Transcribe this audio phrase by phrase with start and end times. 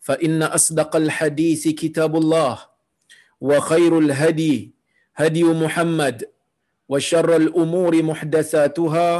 [0.00, 2.54] فإن أصدق الحديث كتاب الله
[3.40, 4.56] وخير الهدي
[5.16, 6.16] هدي محمد
[6.88, 9.10] وشر الأمور محدثاتها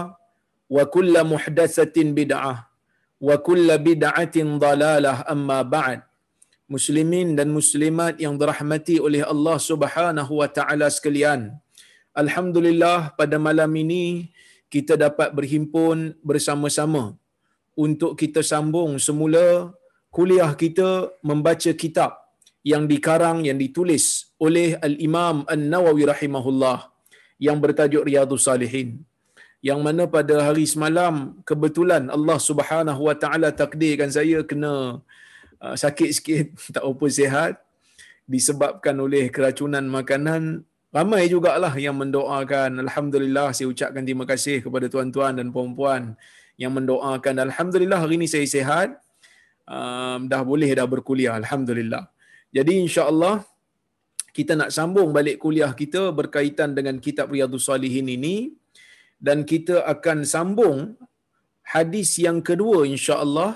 [0.71, 2.55] وكل محدثة بدعة
[3.21, 6.01] وكل بدعة ضلالة أما بعد
[6.67, 11.55] Muslimin dan muslimat yang dirahmati oleh Allah Subhanahu wa taala sekalian.
[12.11, 14.35] Alhamdulillah pada malam ini
[14.67, 17.15] kita dapat berhimpun bersama-sama
[17.79, 19.71] untuk kita sambung semula
[20.12, 20.90] kuliah kita
[21.30, 22.12] membaca kitab
[22.72, 26.92] yang dikarang yang ditulis oleh al-Imam An-Nawawi rahimahullah
[27.42, 29.02] yang bertajuk Riyadhus Salihin
[29.62, 35.02] yang mana pada hari semalam kebetulan Allah Subhanahu wa taala takdirkan saya kena
[35.62, 37.54] uh, sakit sikit tak apa sihat
[38.26, 40.66] disebabkan oleh keracunan makanan.
[40.92, 42.84] Ramai jugalah yang mendoakan.
[42.84, 46.20] Alhamdulillah saya ucapkan terima kasih kepada tuan-tuan dan puan-puan
[46.60, 47.48] yang mendoakan.
[47.48, 49.00] Alhamdulillah hari ini saya sihat
[49.78, 52.04] um, dah boleh dah berkuliah alhamdulillah.
[52.58, 53.36] Jadi insya-Allah
[54.38, 58.36] kita nak sambung balik kuliah kita berkaitan dengan kitab Riyadhus Salihin ini
[59.28, 60.80] dan kita akan sambung
[61.74, 63.52] hadis yang kedua insya-Allah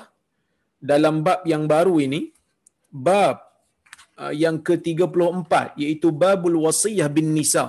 [0.92, 2.22] dalam bab yang baru ini
[3.08, 3.38] bab
[4.22, 7.66] uh, yang ke-34 iaitu babul wasiyah bin nisa.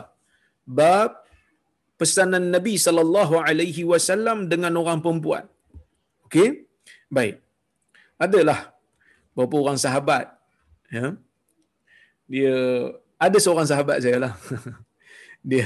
[0.79, 1.11] Bab
[2.01, 5.45] pesanan Nabi sallallahu alaihi wasallam dengan orang perempuan.
[6.27, 6.49] Okey?
[7.17, 7.46] Baik
[8.17, 8.73] adalah
[9.33, 10.33] beberapa orang sahabat
[10.89, 11.17] ya.
[12.27, 12.57] Dia
[13.17, 14.35] ada seorang sahabat saya lah.
[15.47, 15.63] Dia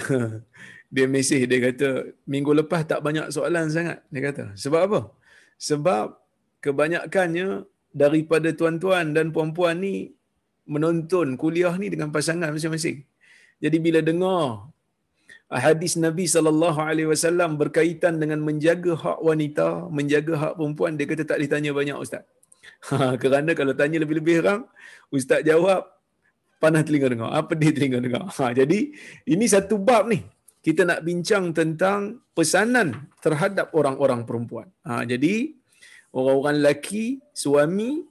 [0.91, 1.89] dia mesej dia kata
[2.33, 4.45] minggu lepas tak banyak soalan sangat dia kata.
[4.63, 5.01] Sebab apa?
[5.69, 6.07] Sebab
[6.65, 7.49] kebanyakannya
[7.95, 9.95] daripada tuan-tuan dan puan-puan ni
[10.67, 13.07] menonton kuliah ni dengan pasangan masing-masing.
[13.63, 14.71] Jadi bila dengar
[15.67, 19.67] hadis Nabi sallallahu alaihi wasallam berkaitan dengan menjaga hak wanita,
[19.99, 22.23] menjaga hak perempuan, dia kata tak ditanya banyak ustaz.
[23.23, 24.61] Kerana kalau tanya lebih-lebih orang,
[25.13, 25.89] ustaz jawab
[26.61, 28.29] panas telinga dengar, apa dia telinga dengar.
[28.37, 28.93] Ha, jadi
[29.27, 30.21] ini satu bab ni.
[30.61, 34.69] Kita nak bincang tentang pesanan terhadap orang-orang perempuan.
[34.85, 35.57] Ha, jadi
[36.13, 38.05] orang-orang lelaki, suami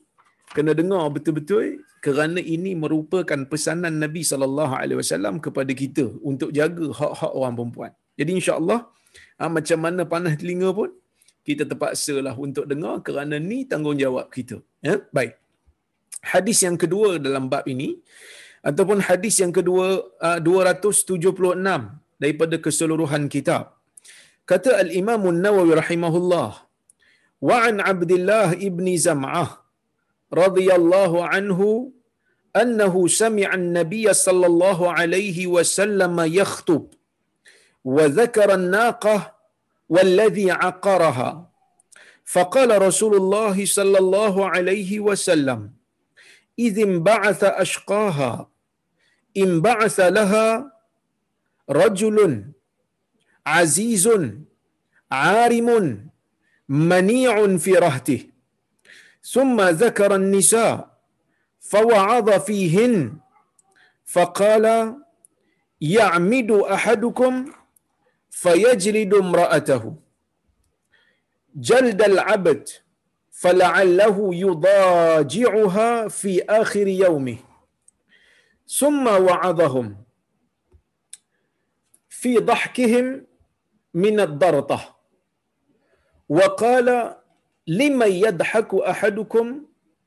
[0.49, 6.89] kena dengar betul-betul kerana ini merupakan pesanan Nabi sallallahu alaihi wasallam kepada kita untuk jaga
[6.89, 7.91] hak-hak orang perempuan.
[8.17, 8.89] Jadi insya-Allah
[9.37, 10.89] ha, macam mana panas telinga pun
[11.49, 14.57] kita terpaksalah untuk dengar kerana ni tanggungjawab kita.
[14.87, 15.33] Ya, baik.
[16.31, 17.89] Hadis yang kedua dalam bab ini
[18.69, 19.87] ataupun hadis yang kedua
[20.27, 23.63] uh, 276 daripada keseluruhan kitab.
[24.49, 26.51] Kata al-Imam An-Nawawi rahimahullah
[27.47, 29.49] wa an Abdullah ibni Zam'ah
[30.41, 31.93] radhiyallahu anhu
[32.61, 36.83] annahu sami'a an-nabiy sallallahu alaihi wasallam yakhutub
[37.95, 39.38] wa dhakara an-naqah
[39.89, 41.49] والذي عقرها.
[42.29, 45.71] فقال رسول الله صلى الله عليه وسلم
[46.59, 48.49] إذ انبعث أشقاها
[49.37, 50.73] انبعث لها
[51.69, 52.45] رجل
[53.45, 54.09] عزيز
[55.11, 55.69] عارم
[56.69, 58.21] منيع في رهته
[59.23, 60.97] ثم ذكر النساء
[61.59, 63.17] فوعظ فيهن
[64.05, 64.95] فقال
[65.81, 67.51] يعمد أحدكم
[68.29, 69.95] فيجلد امرأته.
[71.55, 72.69] جلد العبد
[73.31, 77.37] فلعله يضاجعها في آخر يومه.
[78.67, 79.97] ثم وعظهم
[82.09, 83.25] في ضحكهم
[83.93, 84.95] من الضرطة.
[86.29, 87.15] وقال
[87.67, 89.65] لمن يضحك أحدكم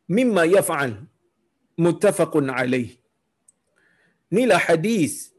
[0.09, 1.05] مما يفعل؟
[1.79, 2.89] متفق عليه.
[4.33, 5.33] نيل حديث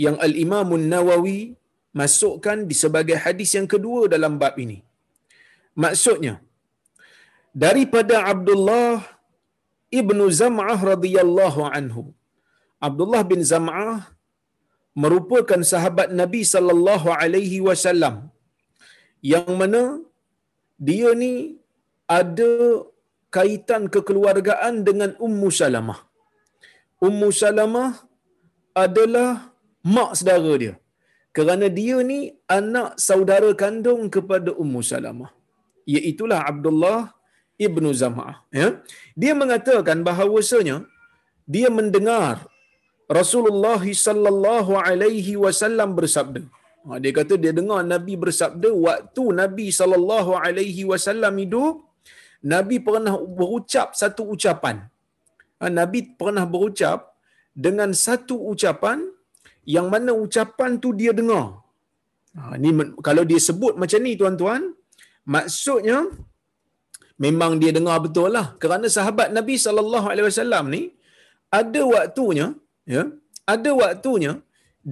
[0.00, 1.54] yang Al-Imam Nawawi
[2.00, 4.78] masukkan di sebagai hadis yang kedua dalam bab ini
[5.84, 6.34] maksudnya
[7.64, 8.94] daripada Abdullah
[10.00, 12.04] ibnu Zam'ah radhiyallahu anhu
[12.88, 13.96] Abdullah bin Zam'ah
[15.02, 18.16] merupakan sahabat Nabi sallallahu alaihi wasallam
[19.32, 19.82] yang mana
[20.88, 21.32] dia ni
[22.18, 22.50] ada
[23.36, 25.98] kaitan kekeluargaan dengan Ummu Salamah.
[27.06, 27.90] Ummu Salamah
[28.84, 29.30] adalah
[29.94, 30.74] mak saudara dia.
[31.36, 32.18] Kerana dia ni
[32.58, 35.30] anak saudara kandung kepada Ummu Salamah.
[35.92, 37.00] Iaitulah Abdullah
[37.66, 38.36] ibnu Zam'ah.
[38.60, 38.68] Ya?
[39.22, 40.76] Dia mengatakan bahawasanya
[41.54, 42.34] dia mendengar
[43.18, 46.42] Rasulullah sallallahu alaihi wasallam bersabda.
[46.84, 51.74] Ha, dia kata dia dengar Nabi bersabda waktu Nabi sallallahu alaihi wasallam hidup,
[52.54, 54.76] Nabi pernah berucap satu ucapan.
[55.60, 57.12] Ha, Nabi pernah berucap
[57.66, 58.98] dengan satu ucapan
[59.76, 61.44] yang mana ucapan tu dia dengar.
[62.36, 62.70] Ha, ni
[63.06, 64.62] kalau dia sebut macam ni tuan-tuan,
[65.34, 65.98] maksudnya
[67.24, 68.46] memang dia dengar betul lah.
[68.62, 70.82] Kerana sahabat Nabi sallallahu alaihi wasallam ni
[71.60, 72.48] ada waktunya,
[72.94, 73.04] ya,
[73.54, 74.32] ada waktunya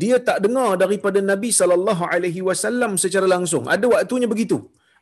[0.03, 3.65] dia tak dengar daripada Nabi sallallahu alaihi wasallam secara langsung.
[3.75, 4.59] Ada waktunya begitu.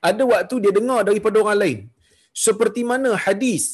[0.08, 1.78] Ada waktu dia dengar daripada orang lain.
[2.44, 3.64] Seperti mana hadis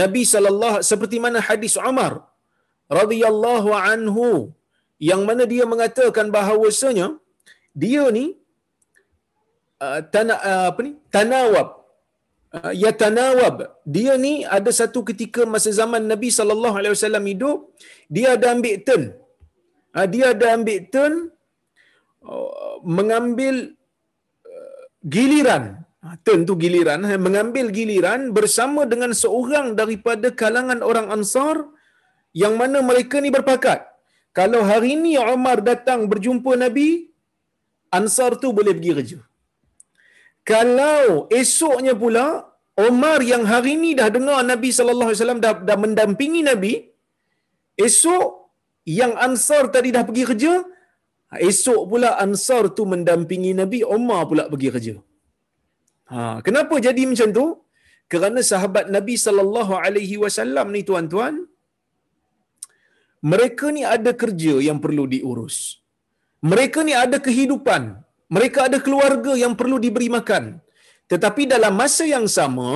[0.00, 2.12] Nabi sallallahu seperti mana hadis Umar
[3.00, 4.26] radhiyallahu anhu
[5.08, 7.06] yang mana dia mengatakan bahawasanya
[7.82, 8.24] dia ni
[9.84, 10.92] uh, tana, uh, apa ni?
[11.16, 11.68] Tanawab.
[12.56, 13.56] Uh, ya tanawab.
[13.96, 17.58] Dia ni ada satu ketika masa zaman Nabi sallallahu alaihi wasallam hidup
[18.14, 19.04] dia ada ambil turn.
[19.96, 21.14] Uh, dia ada ambil turn
[22.28, 23.54] uh, mengambil
[24.52, 24.82] uh,
[25.16, 25.64] giliran.
[26.04, 31.56] Uh, turn tu giliran uh, mengambil giliran bersama dengan seorang daripada kalangan orang Ansar
[32.42, 33.89] yang mana mereka ni berpakat
[34.38, 36.88] kalau hari ini Umar datang berjumpa Nabi
[37.98, 39.18] Ansar tu boleh pergi kerja.
[40.50, 42.26] Kalau esoknya pula
[42.88, 46.72] Umar yang hari ini dah dengar Nabi wasallam dah, dah mendampingi Nabi
[47.86, 48.26] esok
[49.00, 50.52] yang Ansar tadi dah pergi kerja
[51.50, 54.94] esok pula Ansar tu mendampingi Nabi Umar pula pergi kerja.
[56.10, 57.46] Ha kenapa jadi macam tu?
[58.12, 61.34] Kerana sahabat Nabi sallallahu alaihi wasallam ni tuan-tuan
[63.32, 65.56] mereka ni ada kerja yang perlu diurus
[66.52, 67.82] mereka ni ada kehidupan
[68.36, 70.44] mereka ada keluarga yang perlu diberi makan
[71.12, 72.70] tetapi dalam masa yang sama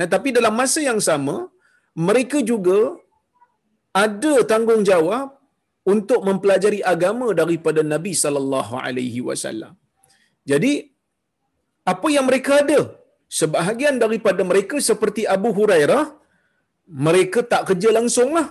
[0.00, 1.36] eh, tapi dalam masa yang sama
[2.08, 2.80] mereka juga
[4.04, 5.28] ada tanggungjawab
[5.92, 9.74] untuk mempelajari agama daripada Nabi sallallahu alaihi wasallam.
[10.50, 10.72] Jadi
[11.92, 12.80] apa yang mereka ada?
[13.40, 16.04] Sebahagian daripada mereka seperti Abu Hurairah
[17.06, 18.46] mereka tak kerja langsunglah.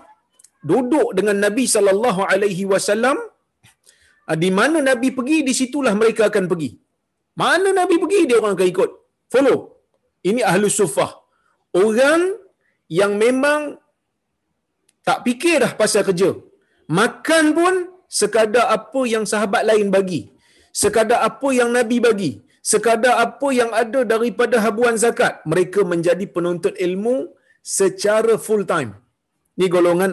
[0.60, 3.18] Duduk dengan Nabi sallallahu alaihi wasallam
[4.30, 6.70] ah, di mana Nabi pergi di situlah mereka akan pergi.
[7.42, 8.90] Mana Nabi pergi dia orang akan ikut.
[9.32, 9.58] Follow.
[10.30, 11.12] Ini ahlu sufah.
[11.84, 12.36] Orang
[13.00, 13.80] yang memang
[15.08, 16.30] tak fikir dah pasal kerja.
[17.00, 17.74] Makan pun
[18.20, 20.22] sekadar apa yang sahabat lain bagi.
[20.82, 22.32] Sekadar apa yang Nabi bagi.
[22.72, 25.40] Sekadar apa yang ada daripada habuan zakat.
[25.52, 27.16] Mereka menjadi penuntut ilmu
[27.64, 28.92] secara full time.
[29.56, 30.12] Ini golongan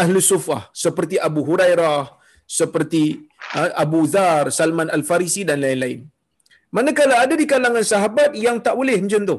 [0.00, 0.62] ahli sufah.
[0.84, 2.02] Seperti Abu Hurairah,
[2.58, 3.02] seperti
[3.58, 6.00] uh, Abu Zar, Salman Al-Farisi dan lain-lain.
[6.76, 9.38] Manakala ada di kalangan sahabat yang tak boleh macam tu.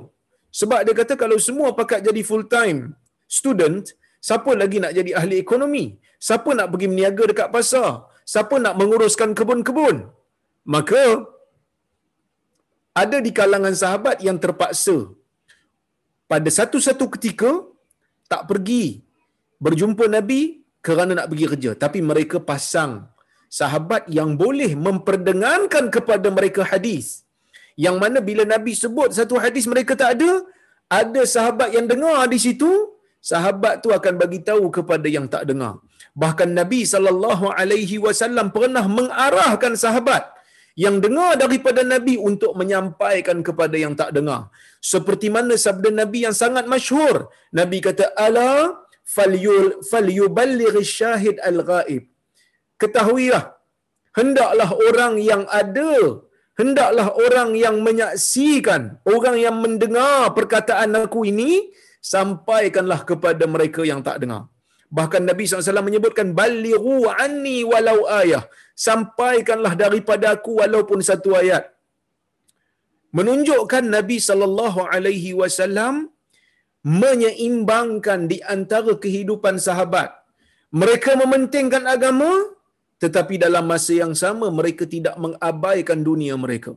[0.60, 2.96] Sebab dia kata kalau semua pakat jadi full time
[3.38, 3.84] student,
[4.28, 5.86] siapa lagi nak jadi ahli ekonomi?
[6.28, 7.90] Siapa nak pergi meniaga dekat pasar?
[8.34, 9.98] Siapa nak menguruskan kebun-kebun?
[10.76, 11.04] Maka
[12.96, 15.12] ada di kalangan sahabat yang terpaksa
[16.32, 17.52] pada satu-satu ketika
[18.32, 19.05] tak pergi
[19.66, 20.42] berjumpa Nabi
[20.88, 21.72] kerana nak pergi kerja.
[21.84, 22.92] Tapi mereka pasang
[23.60, 27.08] sahabat yang boleh memperdengarkan kepada mereka hadis.
[27.86, 30.32] Yang mana bila Nabi sebut satu hadis mereka tak ada,
[31.00, 32.72] ada sahabat yang dengar di situ,
[33.32, 35.74] sahabat tu akan bagi tahu kepada yang tak dengar.
[36.24, 40.24] Bahkan Nabi sallallahu alaihi wasallam pernah mengarahkan sahabat
[40.84, 44.42] yang dengar daripada Nabi untuk menyampaikan kepada yang tak dengar.
[44.94, 47.16] Seperti mana sabda Nabi yang sangat masyhur.
[47.60, 48.50] Nabi kata ala
[49.16, 52.04] falyul falyuballigh syahid al-ghaib.
[52.82, 53.44] Ketahuilah
[54.18, 55.94] hendaklah orang yang ada
[56.60, 58.82] hendaklah orang yang menyaksikan
[59.14, 61.52] orang yang mendengar perkataan aku ini
[62.14, 64.44] sampaikanlah kepada mereka yang tak dengar
[64.98, 68.44] Bahkan Nabi SAW menyebutkan balighu anni walau ayah.
[68.88, 71.64] Sampaikanlah daripada aku walaupun satu ayat.
[73.18, 76.12] Menunjukkan Nabi sallallahu alaihi wasallam
[76.86, 80.14] menyeimbangkan di antara kehidupan sahabat.
[80.70, 82.32] Mereka mementingkan agama
[83.04, 86.72] tetapi dalam masa yang sama mereka tidak mengabaikan dunia mereka.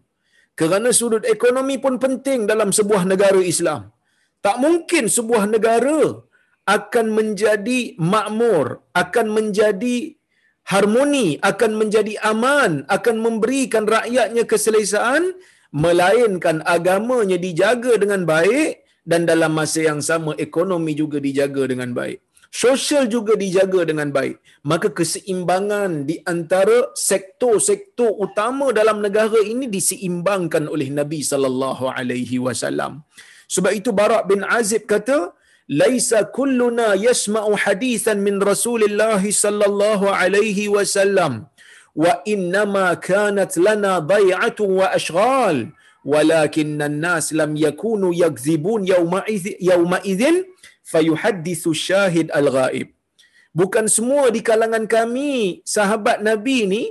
[0.59, 3.83] Kerana sudut ekonomi pun penting dalam sebuah negara Islam.
[4.45, 6.01] Tak mungkin sebuah negara
[6.67, 7.81] akan menjadi
[8.13, 8.67] makmur,
[9.03, 9.97] akan menjadi
[10.73, 15.39] harmoni, akan menjadi aman, akan memberikan rakyatnya keselesaan,
[15.85, 22.19] melainkan agamanya dijaga dengan baik dan dalam masa yang sama ekonomi juga dijaga dengan baik.
[22.63, 24.37] Sosial juga dijaga dengan baik.
[24.71, 33.05] Maka keseimbangan di antara sektor-sektor utama dalam negara ini diseimbangkan oleh Nabi sallallahu alaihi wasallam.
[33.55, 35.19] Sebab itu Barak bin Azib kata,
[35.81, 41.33] "Laisa kulluna yasma'u hadithan min Rasulillah sallallahu alaihi wasallam
[42.05, 45.69] wa innama kanat lana bai'atu wa ashghal."
[46.05, 50.37] walakin an-nas lam yakunu yakzibun yauma idzin
[50.93, 52.89] fayuhaddithu shahid al-ghaib.
[53.61, 56.83] Bukan semua di kalangan kami sahabat nabi ni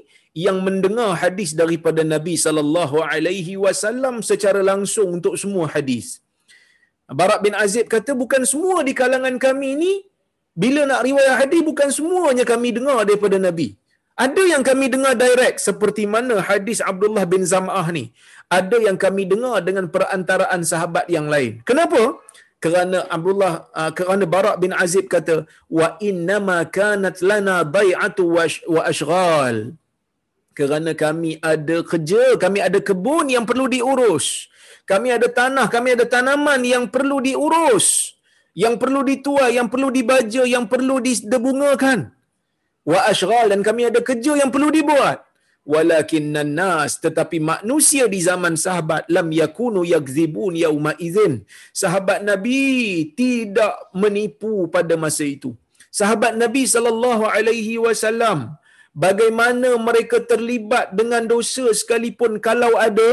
[0.45, 6.07] yang mendengar hadis daripada nabi sallallahu alaihi wasallam secara langsung untuk semua hadis.
[7.19, 9.93] Barak bin Azib kata bukan semua di kalangan kami ni
[10.63, 13.67] bila nak riwayat hadis bukan semuanya kami dengar daripada nabi
[14.17, 18.09] ada yang kami dengar direct seperti mana hadis Abdullah bin Zam'ah ni.
[18.49, 21.61] Ada yang kami dengar dengan perantaraan sahabat yang lain.
[21.69, 22.17] Kenapa?
[22.57, 28.25] Kerana Abdullah uh, kerana Barak bin Azib kata wa innama kanat lana bai'atu
[28.73, 29.77] wa ashghal.
[30.57, 34.49] Kerana kami ada kerja, kami ada kebun yang perlu diurus.
[34.89, 38.17] Kami ada tanah, kami ada tanaman yang perlu diurus.
[38.57, 42.16] Yang perlu dituai, yang perlu dibaja, yang perlu dibungakan
[42.91, 45.19] wa ashghal dan kami ada kerja yang perlu dibuat.
[45.73, 51.33] Walakinnan nas tetapi manusia di zaman sahabat lam yakunu yakzibun yauma idzin
[51.81, 52.61] sahabat nabi
[53.19, 55.51] tidak menipu pada masa itu.
[55.99, 58.39] Sahabat nabi sallallahu alaihi wasallam
[59.05, 63.11] bagaimana mereka terlibat dengan dosa sekalipun kalau ada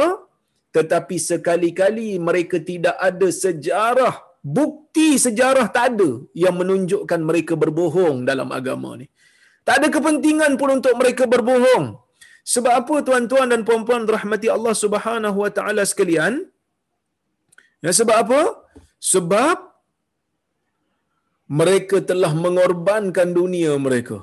[0.77, 4.15] tetapi sekali-kali mereka tidak ada sejarah
[4.59, 6.11] bukti sejarah tak ada
[6.45, 9.07] yang menunjukkan mereka berbohong dalam agama ni
[9.67, 11.85] tak ada kepentingan pun untuk mereka berbohong.
[12.53, 16.35] Sebab apa tuan-tuan dan puan-puan rahmati Allah Subhanahu wa taala sekalian?
[17.85, 18.41] Ya sebab apa?
[19.13, 19.57] Sebab
[21.61, 24.19] mereka telah mengorbankan dunia mereka.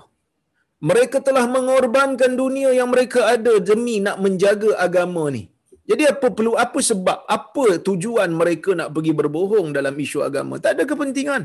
[0.90, 5.44] Mereka telah mengorbankan dunia yang mereka ada demi nak menjaga agama ni.
[5.90, 10.58] Jadi apa perlu apa sebab apa tujuan mereka nak pergi berbohong dalam isu agama?
[10.64, 11.44] Tak ada kepentingan.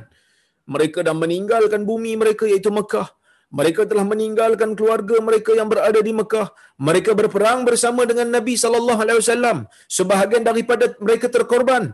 [0.74, 3.08] Mereka dah meninggalkan bumi mereka iaitu Mekah
[3.58, 6.48] mereka telah meninggalkan keluarga mereka yang berada di Mekah.
[6.88, 9.58] Mereka berperang bersama dengan Nabi sallallahu alaihi wasallam.
[9.98, 11.84] Sebahagian daripada mereka terkorban.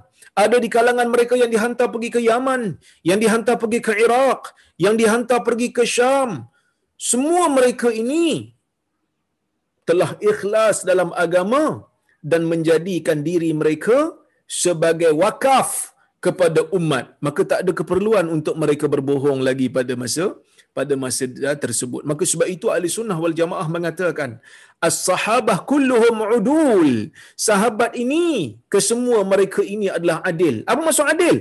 [0.42, 2.62] Ada di kalangan mereka yang dihantar pergi ke Yaman,
[3.09, 4.50] yang dihantar pergi ke Iraq,
[4.85, 6.31] yang dihantar pergi ke Syam.
[7.11, 8.26] Semua mereka ini
[9.90, 11.62] telah ikhlas dalam agama
[12.31, 13.99] dan menjadikan diri mereka
[14.62, 15.95] sebagai wakaf
[16.26, 17.07] kepada umat.
[17.26, 20.26] Maka tak ada keperluan untuk mereka berbohong lagi pada masa
[20.76, 21.29] pada masa
[21.64, 22.02] tersebut.
[22.11, 24.41] Maka sebab itu ahli sunnah wal jamaah mengatakan
[24.88, 27.12] as-sahabah kulluhum udul.
[27.49, 30.64] Sahabat ini kesemua mereka ini adalah adil.
[30.71, 31.37] Apa maksud adil?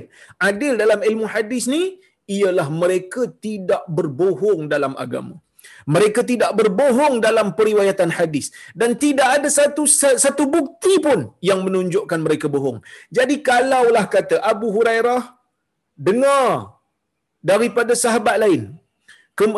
[0.49, 1.83] Adil dalam ilmu hadis ni
[2.27, 5.39] ialah mereka tidak berbohong dalam agama.
[5.93, 9.83] Mereka tidak berbohong dalam periwayatan hadis dan tidak ada satu
[10.25, 11.19] satu bukti pun
[11.49, 12.81] yang menunjukkan mereka bohong.
[13.17, 15.21] Jadi kalaulah kata Abu Hurairah
[15.97, 16.77] dengar
[17.41, 18.61] daripada sahabat lain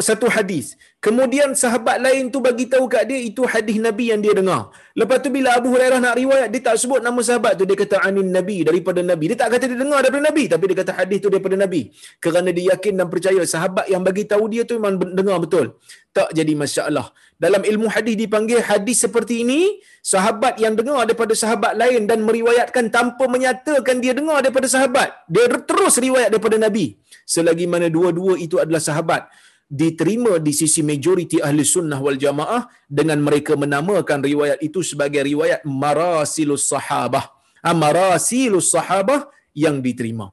[0.08, 0.80] satu hadis.
[1.04, 4.72] Kemudian sahabat lain tu bagi tahu kat dia itu hadis Nabi yang dia dengar.
[4.96, 8.00] Lepas tu bila Abu Hurairah nak riwayat dia tak sebut nama sahabat tu dia kata
[8.08, 9.34] anin Nabi daripada Nabi.
[9.34, 11.82] Dia tak kata dia dengar daripada Nabi tapi dia kata hadis tu daripada Nabi.
[12.24, 15.76] Kerana dia yakin dan percaya sahabat yang bagi tahu dia tu memang dengar betul.
[16.16, 17.12] Tak jadi masalah.
[17.36, 22.94] Dalam ilmu hadis dipanggil hadis seperti ini, sahabat yang dengar daripada sahabat lain dan meriwayatkan
[22.94, 25.10] tanpa menyatakan dia dengar daripada sahabat.
[25.28, 26.96] Dia terus riwayat daripada Nabi.
[27.28, 29.28] Selagi mana dua-dua itu adalah sahabat
[29.70, 35.64] diterima di sisi majoriti ahli sunnah wal jamaah dengan mereka menamakan riwayat itu sebagai riwayat
[35.66, 37.32] marasilus sahabah.
[37.64, 40.28] Ha, marasilus sahabah yang diterima.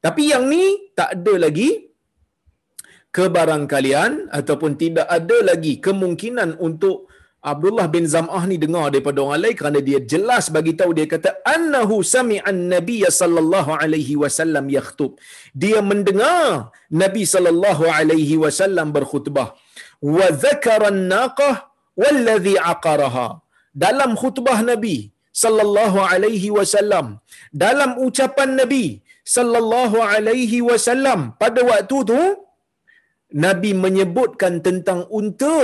[0.00, 1.90] Tapi yang ni tak ada lagi
[3.12, 7.09] kebarangkalian ataupun tidak ada lagi kemungkinan untuk
[7.50, 11.30] Abdullah bin Zam'ah ni dengar daripada orang lain kerana dia jelas bagi tahu dia kata
[11.52, 15.12] annahu sami'an nabiy sallallahu alaihi wasallam yakhutub.
[15.62, 16.68] Dia mendengar
[17.02, 19.48] Nabi sallallahu alaihi wasallam berkhutbah.
[20.16, 21.54] Wa dzakara an-naqah
[22.02, 23.28] wallazi aqaraha.
[23.84, 24.96] Dalam khutbah Nabi
[25.42, 27.06] sallallahu alaihi wasallam,
[27.64, 28.84] dalam ucapan Nabi
[29.36, 32.20] sallallahu alaihi wasallam pada waktu tu
[33.44, 35.58] Nabi menyebutkan tentang unta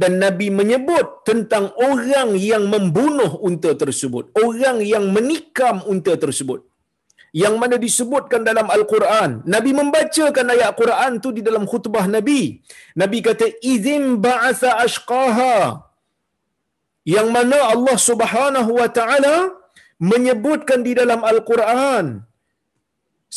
[0.00, 6.60] dan Nabi menyebut tentang orang yang membunuh unta tersebut, orang yang menikam unta tersebut.
[7.42, 9.30] Yang mana disebutkan dalam Al-Quran.
[9.54, 12.60] Nabi membacakan ayat Quran tu di dalam khutbah Nabi.
[13.02, 15.56] Nabi kata, "Idzin ba'atha ashqaha."
[17.14, 19.36] Yang mana Allah Subhanahu wa taala
[20.10, 22.06] menyebutkan di dalam Al-Quran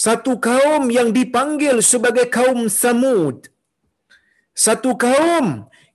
[0.05, 3.47] satu kaum yang dipanggil sebagai kaum Samud.
[4.65, 5.45] Satu kaum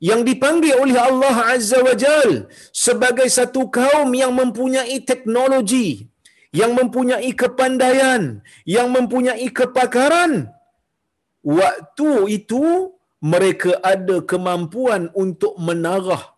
[0.00, 6.08] yang dipanggil oleh Allah Azza wa Jal sebagai satu kaum yang mempunyai teknologi,
[6.56, 10.48] yang mempunyai kepandaian, yang mempunyai kepakaran.
[11.44, 16.32] Waktu itu mereka ada kemampuan untuk menarah,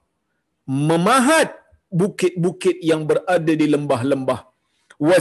[0.66, 1.54] memahat
[1.86, 4.50] bukit-bukit yang berada di lembah-lembah.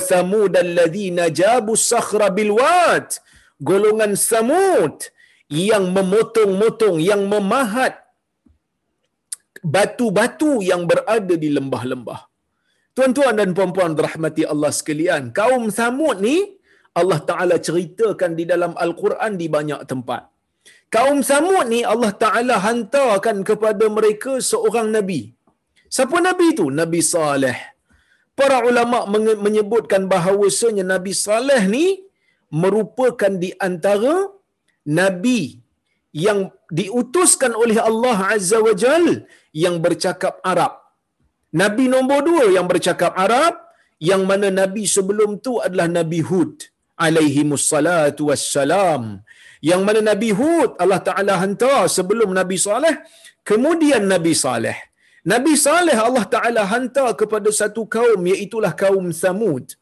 [0.01, 3.21] Samud alladhina jabu sakhra bilwat.
[3.61, 5.09] Golongan samud
[5.49, 8.00] yang memotong-motong, yang memahat
[9.75, 12.21] batu-batu yang berada di lembah-lembah.
[12.97, 16.37] Tuan-tuan dan puan-puan rahmati Allah sekalian, kaum Samud ni
[16.91, 20.27] Allah Taala ceritakan di dalam Al-Quran di banyak tempat.
[20.91, 25.21] Kaum Samud ni Allah Taala hantarkan kepada mereka seorang nabi.
[25.87, 26.67] Siapa nabi tu?
[26.81, 27.57] Nabi Saleh.
[28.35, 29.07] Para ulama
[29.45, 31.85] menyebutkan bahawasanya Nabi Saleh ni
[32.61, 34.13] merupakan di antara
[34.99, 35.60] nabi
[36.11, 40.75] yang diutuskan oleh Allah Azza wa Jal yang bercakap Arab.
[41.51, 43.59] Nabi nombor dua yang bercakap Arab,
[43.99, 46.67] yang mana Nabi sebelum tu adalah Nabi Hud
[47.05, 49.03] alaihi mussalatu wassalam.
[49.69, 52.95] Yang mana Nabi Hud Allah Ta'ala hantar sebelum Nabi Saleh,
[53.45, 54.77] kemudian Nabi Saleh.
[55.21, 59.77] Nabi Saleh Allah Ta'ala hantar kepada satu kaum, iaitulah kaum Samud.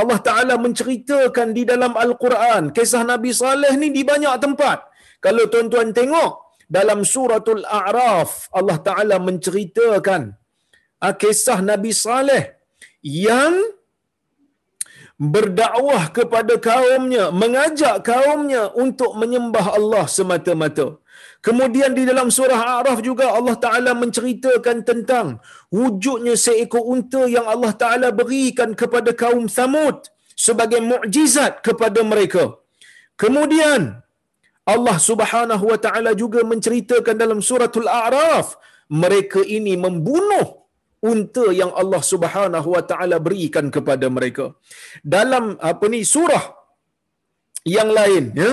[0.00, 4.93] Allah Ta'ala menceritakan di dalam Al-Quran, kisah Nabi Saleh ni di banyak tempat.
[5.24, 6.32] Kalau tuan-tuan tengok,
[6.76, 10.22] dalam suratul A'raf Allah Taala menceritakan
[11.04, 12.44] ah, kisah Nabi Saleh
[13.04, 13.54] yang
[15.34, 20.88] berdakwah kepada kaumnya, mengajak kaumnya untuk menyembah Allah semata-mata.
[21.46, 25.26] Kemudian di dalam surah A'raf juga Allah Ta'ala menceritakan tentang
[25.68, 30.08] wujudnya seekor unta yang Allah Ta'ala berikan kepada kaum Samud
[30.46, 32.44] sebagai mukjizat kepada mereka.
[33.20, 34.03] Kemudian
[34.72, 38.56] Allah Subhanahu wa taala juga menceritakan dalam suratul A'raf
[39.02, 40.46] mereka ini membunuh
[41.12, 44.46] unta yang Allah Subhanahu wa taala berikan kepada mereka.
[45.16, 46.44] Dalam apa ni surah
[47.76, 48.52] yang lain ya.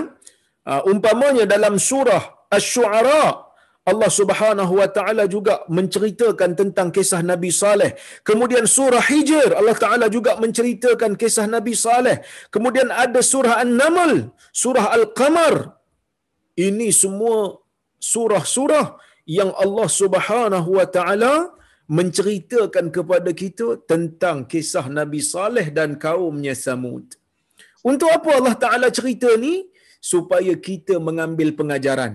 [0.72, 2.22] Uh, umpamanya dalam surah
[2.56, 3.50] Asy-Syu'ara
[3.92, 7.98] Allah Subhanahu wa taala juga menceritakan tentang kisah Nabi Saleh.
[8.30, 12.22] Kemudian surah Hijr Allah taala juga menceritakan kisah Nabi Saleh.
[12.54, 15.81] Kemudian ada surah An-Naml, surah Al-Qamar
[16.68, 17.38] ini semua
[18.12, 18.88] surah-surah
[19.38, 21.34] yang Allah Subhanahu wa taala
[21.98, 27.06] menceritakan kepada kita tentang kisah Nabi Saleh dan kaumnya Samud.
[27.92, 29.54] Untuk apa Allah Taala cerita ni?
[30.12, 32.14] Supaya kita mengambil pengajaran.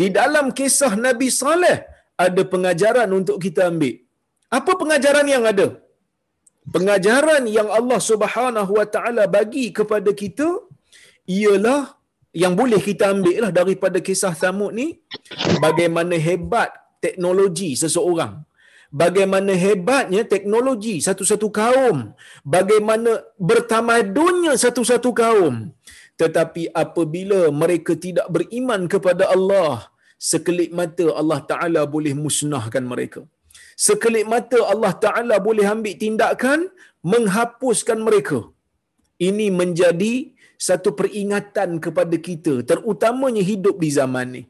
[0.00, 1.78] Di dalam kisah Nabi Saleh
[2.24, 3.94] ada pengajaran untuk kita ambil.
[4.58, 5.68] Apa pengajaran yang ada?
[6.74, 10.48] Pengajaran yang Allah Subhanahu wa taala bagi kepada kita
[11.38, 11.82] ialah
[12.32, 14.86] yang boleh kita ambil lah daripada kisah Samud ni
[15.64, 16.72] bagaimana hebat
[17.04, 18.34] teknologi seseorang.
[19.02, 21.98] Bagaimana hebatnya teknologi satu-satu kaum.
[22.54, 25.54] Bagaimana bertamadunnya satu-satu kaum.
[26.20, 29.88] Tetapi apabila mereka tidak beriman kepada Allah
[30.30, 33.20] sekelip mata Allah Taala boleh musnahkan mereka.
[33.86, 36.68] Sekelip mata Allah Taala boleh ambil tindakan
[37.12, 38.40] menghapuskan mereka.
[39.28, 40.14] Ini menjadi
[40.68, 44.42] satu peringatan kepada kita terutamanya hidup di zaman ni.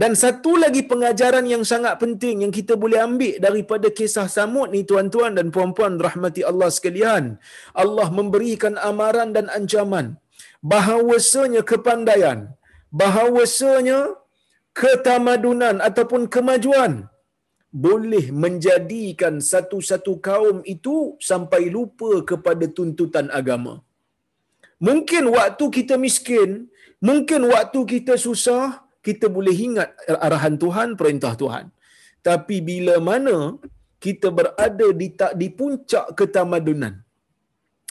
[0.00, 4.80] Dan satu lagi pengajaran yang sangat penting yang kita boleh ambil daripada kisah Samud ni
[4.90, 7.24] tuan-tuan dan puan-puan rahmati Allah sekalian.
[7.82, 10.06] Allah memberikan amaran dan ancaman
[10.72, 12.38] bahawasanya kepandaian,
[13.00, 14.00] bahawasanya
[14.76, 16.92] ketamadunan ataupun kemajuan
[17.86, 23.85] boleh menjadikan satu-satu kaum itu sampai lupa kepada tuntutan agama.
[24.76, 26.68] Mungkin waktu kita miskin,
[27.00, 29.88] mungkin waktu kita susah, kita boleh ingat
[30.26, 31.72] arahan Tuhan, perintah Tuhan.
[32.20, 33.56] Tapi bila mana
[34.06, 36.94] kita berada di tak di puncak ketamadunan.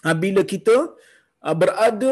[0.05, 0.75] Ha, bila kita
[1.41, 2.11] ha, berada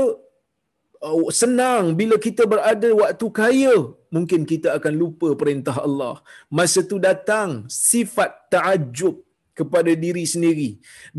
[1.04, 3.76] uh, senang, bila kita berada waktu kaya,
[4.10, 6.16] mungkin kita akan lupa perintah Allah.
[6.50, 9.22] Masa tu datang sifat ta'ajub
[9.60, 10.70] kepada diri sendiri.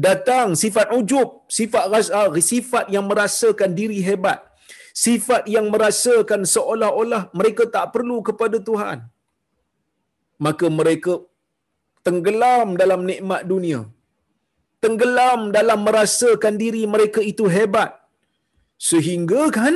[0.07, 4.41] Datang sifat ujub, sifat rasa, sifat yang merasakan diri hebat.
[5.05, 8.99] Sifat yang merasakan seolah-olah mereka tak perlu kepada Tuhan.
[10.47, 11.13] Maka mereka
[12.07, 13.81] tenggelam dalam nikmat dunia.
[14.85, 17.91] Tenggelam dalam merasakan diri mereka itu hebat.
[18.89, 19.75] Sehingga kan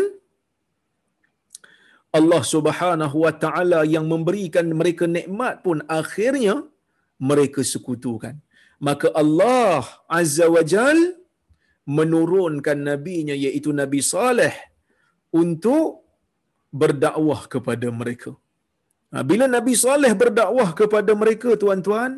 [2.18, 6.54] Allah Subhanahu wa taala yang memberikan mereka nikmat pun akhirnya
[7.30, 8.34] mereka sekutukan.
[8.86, 9.82] Maka Allah
[10.18, 10.98] Azza wa Jal
[11.98, 14.54] menurunkan nabinya iaitu Nabi Saleh
[15.42, 16.04] untuk
[16.80, 18.30] berdakwah kepada mereka.
[19.12, 22.12] Ha, bila Nabi Saleh berdakwah kepada mereka, tuan-tuan,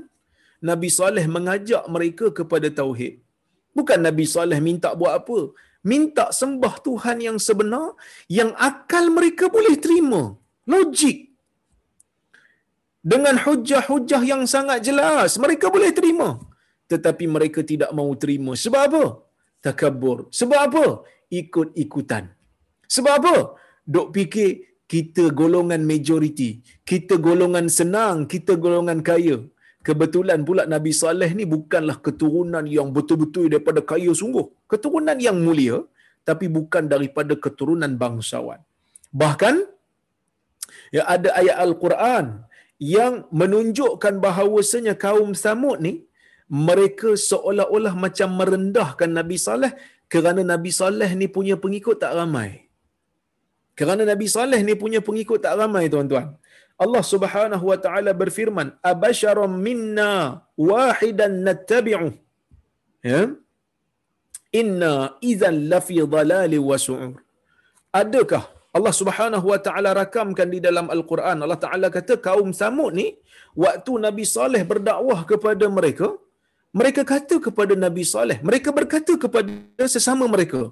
[0.68, 3.14] Nabi Saleh mengajak mereka kepada tauhid.
[3.76, 5.40] Bukan Nabi Saleh minta buat apa?
[5.90, 7.96] Minta sembah Tuhan yang sebenar
[8.38, 10.22] yang akal mereka boleh terima.
[10.72, 11.18] Logik.
[13.00, 16.49] Dengan hujah-hujah yang sangat jelas, mereka boleh terima.
[16.92, 18.52] Tetapi mereka tidak mau terima.
[18.64, 19.04] Sebab apa?
[19.66, 20.18] Takabur.
[20.40, 20.84] Sebab apa?
[21.40, 22.24] Ikut-ikutan.
[22.94, 23.36] Sebab apa?
[23.94, 24.50] Dok fikir
[24.92, 26.50] kita golongan majoriti,
[26.90, 29.38] kita golongan senang, kita golongan kaya.
[29.88, 34.46] Kebetulan pula Nabi Saleh ni bukanlah keturunan yang betul-betul daripada kaya sungguh.
[34.72, 35.76] Keturunan yang mulia
[36.28, 38.60] tapi bukan daripada keturunan bangsawan.
[39.20, 39.54] Bahkan
[40.96, 42.26] ya ada ayat Al-Quran
[42.96, 45.94] yang menunjukkan bahawasanya kaum Samud ni
[46.50, 49.72] mereka seolah-olah macam merendahkan Nabi Saleh
[50.12, 52.50] kerana Nabi Saleh ni punya pengikut tak ramai.
[53.78, 56.26] Kerana Nabi Saleh ni punya pengikut tak ramai tuan-tuan.
[56.84, 60.10] Allah Subhanahu wa taala berfirman, "Abasharum minna
[60.70, 62.08] wahidan nattabi'u."
[63.10, 63.20] Ya.
[64.60, 64.94] Inna
[65.30, 67.14] idzan lafi dhalali wa su'ur.
[68.00, 68.42] Adakah
[68.76, 73.06] Allah Subhanahu wa taala rakamkan di dalam Al-Quran Allah Taala kata kaum Samud ni
[73.64, 76.08] waktu Nabi Saleh berdakwah kepada mereka
[76.78, 80.62] mereka kata kepada Nabi Saleh mereka berkata kepada sesama mereka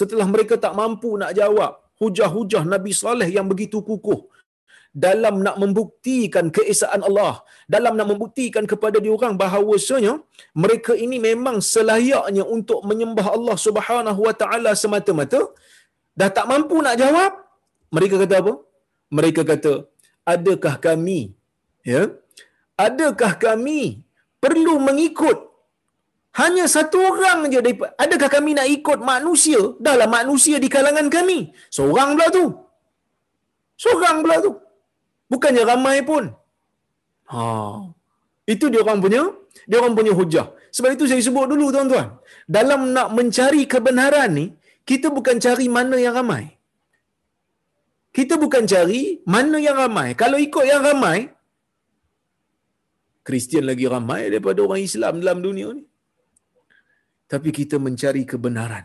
[0.00, 4.20] setelah mereka tak mampu nak jawab hujah-hujah Nabi Saleh yang begitu kukuh
[5.04, 7.34] dalam nak membuktikan keesaan Allah,
[7.74, 10.14] dalam nak membuktikan kepada diorang bahawasanya
[10.64, 15.40] mereka ini memang selayaknya untuk menyembah Allah Subhanahu wa taala semata-mata,
[16.18, 17.32] dah tak mampu nak jawab,
[17.96, 18.54] mereka kata apa?
[19.16, 19.72] Mereka kata,
[20.34, 21.20] adakah kami
[21.92, 22.02] ya?
[22.86, 23.80] Adakah kami
[24.44, 25.38] perlu mengikut.
[26.40, 27.60] Hanya satu orang je
[28.04, 29.60] adakah kami nak ikut manusia?
[29.84, 31.38] Dahlah manusia di kalangan kami.
[31.76, 32.44] Seorang pula tu.
[33.82, 34.52] Seorang pula tu.
[35.32, 36.24] Bukannya ramai pun.
[37.32, 37.42] Ha.
[38.54, 39.22] Itu dia orang punya
[39.68, 40.46] dia orang punya hujah.
[40.76, 42.08] Sebab itu saya sebut dulu tuan-tuan.
[42.56, 44.46] Dalam nak mencari kebenaran ni
[44.90, 46.44] kita bukan cari mana yang ramai.
[48.16, 49.02] Kita bukan cari
[49.34, 50.08] mana yang ramai.
[50.22, 51.18] Kalau ikut yang ramai
[53.28, 55.84] Kristian lagi ramai daripada orang Islam dalam dunia ni
[57.32, 58.84] tapi kita mencari kebenaran.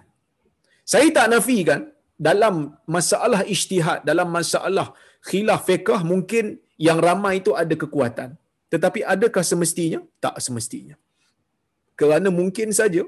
[0.91, 1.81] Saya tak nafikan
[2.27, 2.55] dalam
[2.95, 4.87] masalah ijtihad, dalam masalah
[5.29, 6.45] khilaf fiqh mungkin
[6.87, 8.29] yang ramai itu ada kekuatan.
[8.73, 9.99] Tetapi adakah semestinya?
[10.23, 10.95] Tak semestinya.
[11.99, 13.03] Kerana mungkin saja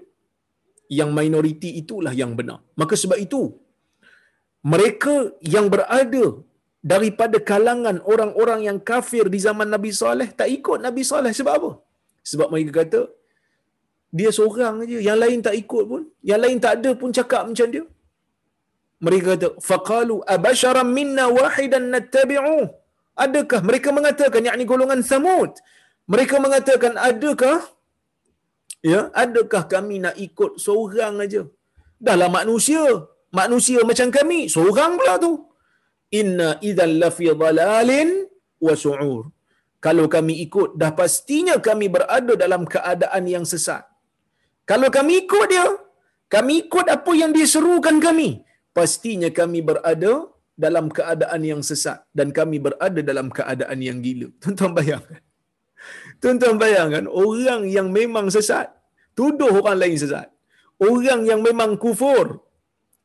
[0.99, 2.59] yang minoriti itulah yang benar.
[2.81, 3.41] Maka sebab itu
[4.73, 5.15] mereka
[5.55, 6.23] yang berada
[6.91, 11.31] daripada kalangan orang-orang yang kafir di zaman Nabi Saleh tak ikut Nabi Saleh.
[11.39, 11.71] Sebab apa?
[12.31, 13.01] Sebab mereka kata
[14.09, 16.03] dia seorang aja yang lain tak ikut pun.
[16.31, 17.85] Yang lain tak ada pun cakap macam dia.
[19.05, 22.59] Mereka kata faqalu abasharam minna wahidan nattabi'u.
[23.25, 25.51] Adakah mereka mengatakan yakni golongan samud
[26.11, 27.57] mereka mengatakan adakah?
[28.89, 31.41] Ya adakah kami nak ikut seorang aja?
[32.05, 32.83] Dahlah manusia.
[33.39, 35.31] Manusia macam kami seorang pula tu
[36.21, 38.09] inna idzal lafi dhalalin
[38.67, 39.23] wa su'ur
[39.85, 43.83] kalau kami ikut dah pastinya kami berada dalam keadaan yang sesat
[44.69, 45.65] kalau kami ikut dia,
[46.29, 48.45] kami ikut apa yang dia serukan kami,
[48.77, 50.29] pastinya kami berada
[50.63, 54.27] dalam keadaan yang sesat dan kami berada dalam keadaan yang gila.
[54.41, 55.21] Tuan-tuan bayangkan.
[56.21, 58.69] Tuan-tuan bayangkan orang yang memang sesat,
[59.17, 60.29] tuduh orang lain sesat.
[60.87, 62.45] Orang yang memang kufur,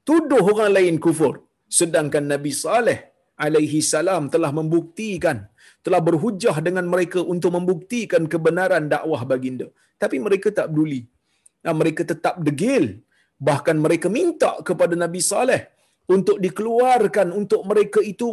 [0.05, 1.44] tuduh orang lain kufur.
[1.79, 2.99] Sedangkan Nabi Saleh
[3.45, 5.39] alaihi salam telah membuktikan,
[5.87, 9.67] telah berhujah dengan mereka untuk membuktikan kebenaran dakwah baginda.
[10.03, 11.03] Tapi mereka tak peduli
[11.65, 12.85] dan mereka tetap degil
[13.49, 15.63] bahkan mereka minta kepada Nabi Saleh
[16.15, 18.29] untuk dikeluarkan untuk mereka itu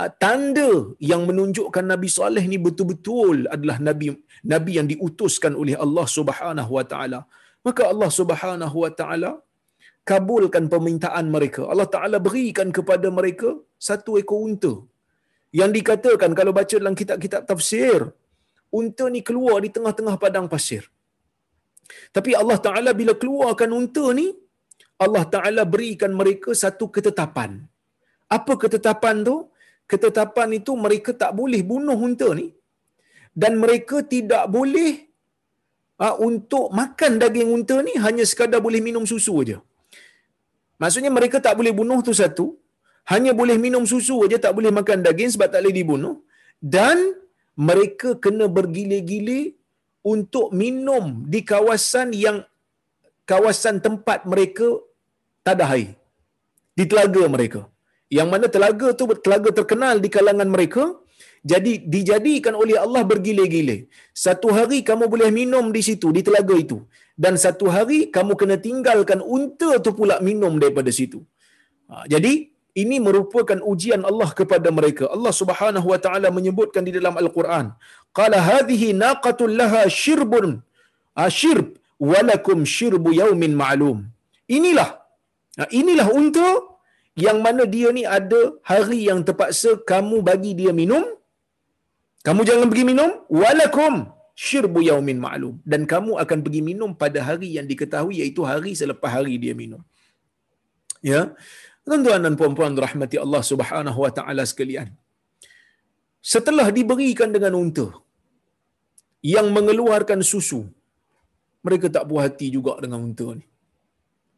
[0.00, 0.70] uh, tanda
[1.10, 4.06] yang menunjukkan Nabi Saleh ni betul-betul adalah nabi
[4.52, 7.20] nabi yang diutuskan oleh Allah Subhanahu wa taala.
[7.66, 9.30] Maka Allah Subhanahu wa taala
[10.10, 11.62] kabulkan permintaan mereka.
[11.72, 13.48] Allah Taala berikan kepada mereka
[13.88, 14.74] satu ekor unta.
[15.60, 17.98] Yang dikatakan kalau baca dalam kitab-kitab tafsir,
[18.80, 20.84] unta ni keluar di tengah-tengah padang pasir.
[22.16, 24.26] Tapi Allah Taala bila keluarkan unta ni,
[25.04, 27.50] Allah Taala berikan mereka satu ketetapan.
[28.36, 29.36] Apa ketetapan tu?
[29.92, 32.46] Ketetapan itu mereka tak boleh bunuh unta ni
[33.42, 34.92] dan mereka tidak boleh
[36.04, 39.58] uh, untuk makan daging unta ni hanya sekadar boleh minum susu aja.
[40.82, 42.46] Maksudnya mereka tak boleh bunuh tu satu,
[43.12, 46.14] hanya boleh minum susu aja tak boleh makan daging sebab tak boleh dibunuh
[46.76, 46.98] dan
[47.68, 49.40] mereka kena bergile-gile
[50.12, 52.38] untuk minum di kawasan yang
[53.30, 54.68] kawasan tempat mereka
[55.44, 55.92] tak ada air.
[56.78, 57.60] Di telaga mereka.
[58.16, 60.84] Yang mana telaga tu telaga terkenal di kalangan mereka.
[61.52, 63.76] Jadi dijadikan oleh Allah bergile-gile.
[64.24, 66.78] Satu hari kamu boleh minum di situ, di telaga itu.
[67.24, 71.20] Dan satu hari kamu kena tinggalkan unta tu pula minum daripada situ.
[71.90, 72.32] Ha, jadi
[72.82, 75.04] ini merupakan ujian Allah kepada mereka.
[75.16, 77.66] Allah Subhanahu wa taala menyebutkan di dalam Al-Quran,
[78.18, 80.48] qala hadhihi naqatul laha shirbun
[81.26, 81.68] ashirb
[82.10, 83.98] walakum shirbu yaumin ma'lum.
[84.58, 84.90] Inilah
[85.58, 86.48] Nah, inilah unta
[87.24, 91.04] yang mana dia ni ada hari yang terpaksa kamu bagi dia minum.
[92.26, 93.10] Kamu jangan pergi minum.
[93.40, 93.94] Walakum
[94.44, 95.54] syirbu yaumin ma'lum.
[95.72, 99.82] Dan kamu akan pergi minum pada hari yang diketahui iaitu hari selepas hari dia minum.
[101.10, 101.22] Ya.
[101.84, 104.88] Tuan-tuan dan puan-puan rahmati Allah Subhanahu wa taala sekalian.
[106.32, 107.88] Setelah diberikan dengan unta
[109.20, 110.64] yang mengeluarkan susu,
[111.60, 113.44] mereka tak puas hati juga dengan unta ni.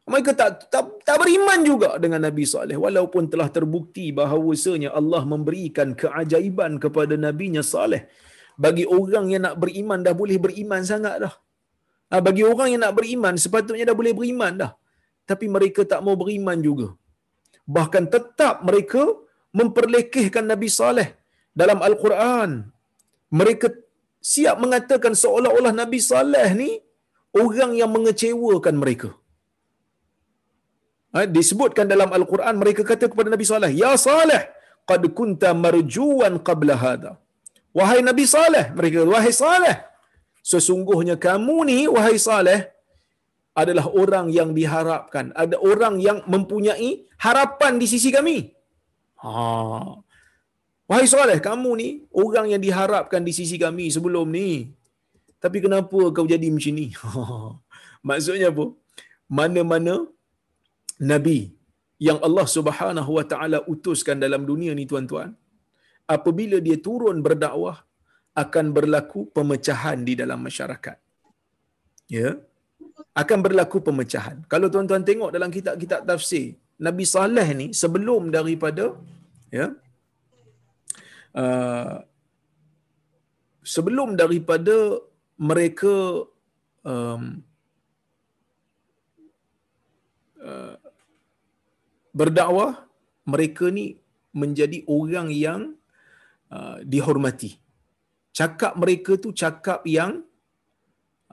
[0.07, 5.89] Mereka tak, tak tak beriman juga dengan Nabi Saleh walaupun telah terbukti bahawasanya Allah memberikan
[6.01, 8.07] keajaiban kepada nabinya Saleh.
[8.65, 11.33] Bagi orang yang nak beriman dah boleh beriman sangat dah.
[12.11, 14.71] Ha, bagi orang yang nak beriman sepatutnya dah boleh beriman dah.
[15.29, 16.87] Tapi mereka tak mau beriman juga.
[17.77, 19.03] Bahkan tetap mereka
[19.59, 21.09] memperlekehkan Nabi Saleh
[21.51, 22.49] dalam Al-Quran.
[23.39, 23.67] Mereka
[24.23, 26.71] siap mengatakan seolah-olah Nabi Saleh ni
[27.43, 29.11] orang yang mengecewakan mereka.
[31.17, 34.41] Ha, disebutkan dalam Al-Quran mereka kata kepada Nabi Saleh, "Ya Saleh,
[34.89, 37.11] qad kunta marjuan qabla hada."
[37.77, 39.75] Wahai Nabi Saleh, mereka kata, "Wahai Saleh,
[40.51, 42.59] sesungguhnya kamu ni wahai Saleh
[43.61, 46.91] adalah orang yang diharapkan, ada orang yang mempunyai
[47.25, 48.37] harapan di sisi kami."
[49.23, 49.31] Ha.
[50.89, 51.89] Wahai Saleh, kamu ni
[52.23, 54.49] orang yang diharapkan di sisi kami sebelum ni.
[55.43, 56.87] Tapi kenapa kau jadi macam ni?
[58.07, 58.65] Maksudnya apa?
[59.39, 59.95] Mana-mana
[61.11, 61.39] nabi
[62.07, 65.29] yang Allah Subhanahu wa taala utuskan dalam dunia ni tuan-tuan
[66.15, 67.77] apabila dia turun berdakwah
[68.43, 70.97] akan berlaku pemecahan di dalam masyarakat.
[72.17, 72.29] Ya?
[73.21, 74.45] Akan berlaku pemecahan.
[74.51, 78.93] Kalau tuan-tuan tengok dalam kitab-kitab tafsir Nabi Saleh ni sebelum daripada
[79.49, 79.73] ya
[81.41, 81.97] uh,
[83.73, 85.01] sebelum daripada
[85.49, 85.95] mereka
[86.85, 87.23] um,
[90.49, 90.75] uh,
[92.19, 92.71] berdakwah
[93.33, 93.85] mereka ni
[94.41, 95.61] menjadi orang yang
[96.55, 97.51] uh, dihormati.
[98.39, 100.11] Cakap mereka tu cakap yang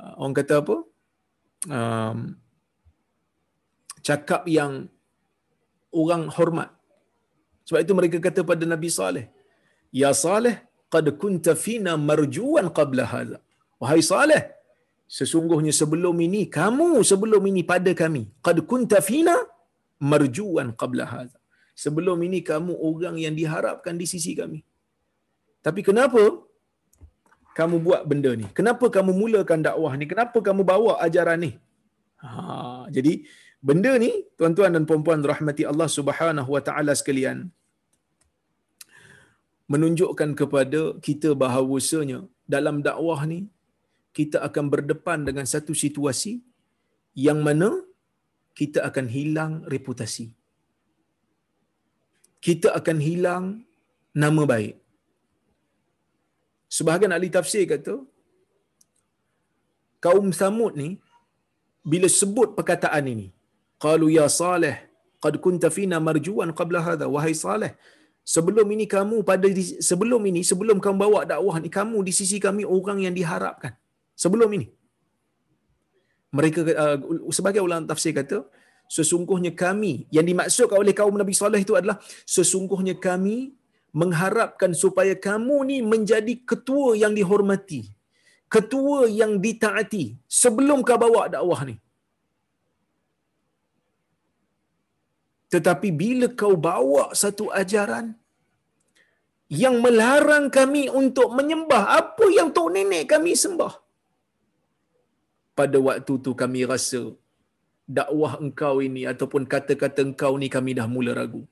[0.00, 0.76] uh, orang kata apa?
[1.78, 2.18] Um,
[4.08, 4.72] cakap yang
[6.02, 6.70] orang hormat.
[7.66, 9.26] Sebab itu mereka kata pada Nabi Saleh,
[10.00, 10.56] "Ya Saleh,
[10.92, 13.38] qad kunta fina marjuan qabla hadha."
[13.80, 14.42] Wahai Saleh,
[15.16, 19.36] sesungguhnya sebelum ini kamu sebelum ini pada kami, qad kunta fina
[20.12, 21.38] marjuan qabla hadha.
[21.82, 24.60] Sebelum ini kamu orang yang diharapkan di sisi kami.
[25.66, 26.22] Tapi kenapa
[27.58, 28.46] kamu buat benda ni?
[28.58, 30.06] Kenapa kamu mulakan dakwah ni?
[30.12, 31.52] Kenapa kamu bawa ajaran ni?
[32.24, 33.12] Ha, jadi
[33.68, 37.38] benda ni tuan-tuan dan puan-puan rahmati Allah Subhanahu wa taala sekalian
[39.72, 42.18] menunjukkan kepada kita bahawasanya
[42.54, 43.40] dalam dakwah ni
[44.18, 46.32] kita akan berdepan dengan satu situasi
[47.26, 47.70] yang mana
[48.58, 50.26] kita akan hilang reputasi.
[52.46, 53.44] Kita akan hilang
[54.24, 54.74] nama baik.
[56.76, 57.94] Sebahagian ahli tafsir kata,
[60.04, 60.88] kaum Samud ni,
[61.92, 63.26] bila sebut perkataan ini,
[63.84, 64.76] qalu ya Saleh,
[65.24, 67.72] qad kunta fina marjuan qabla hadha, wahai Saleh,
[68.32, 69.48] sebelum ini kamu pada
[69.90, 73.72] sebelum ini sebelum kamu bawa dakwah ni kamu di sisi kami orang yang diharapkan
[74.22, 74.66] sebelum ini
[76.34, 76.98] mereka uh,
[77.30, 78.42] sebagai ulama tafsir kata
[78.96, 81.96] sesungguhnya kami yang dimaksudkan oleh kaum Nabi Saleh itu adalah
[82.36, 83.36] sesungguhnya kami
[83.94, 87.82] mengharapkan supaya kamu ni menjadi ketua yang dihormati
[88.54, 90.04] ketua yang ditaati
[90.40, 91.76] sebelum kau bawa dakwah ni.
[95.52, 98.06] Tetapi bila kau bawa satu ajaran
[99.62, 103.74] yang melarang kami untuk menyembah apa yang tok nenek kami sembah
[105.58, 107.02] pada waktu tu kami rasa
[107.96, 111.42] dakwah engkau ini ataupun kata-kata engkau ni kami dah mula ragu.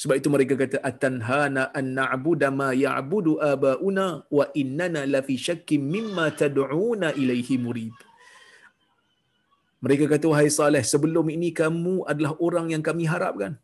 [0.00, 4.06] Sebab itu mereka kata atanhana an na'budu ma ya'budu abauna
[4.38, 7.96] wa innana la fi syakkim mimma tad'una ilaihi murid.
[9.84, 13.54] Mereka kata wahai Saleh sebelum ini kamu adalah orang yang kami harapkan.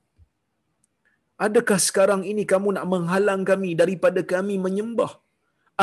[1.47, 5.13] Adakah sekarang ini kamu nak menghalang kami daripada kami menyembah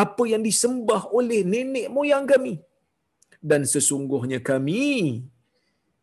[0.04, 2.54] apa yang disembah oleh nenek moyang kami?
[3.40, 5.24] Dan sesungguhnya kami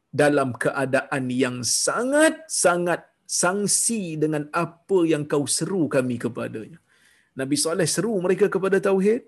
[0.09, 6.81] dalam keadaan yang sangat-sangat sangsi dengan apa yang kau seru kami kepadanya.
[7.37, 9.23] Nabi Saleh seru mereka kepada tauhid.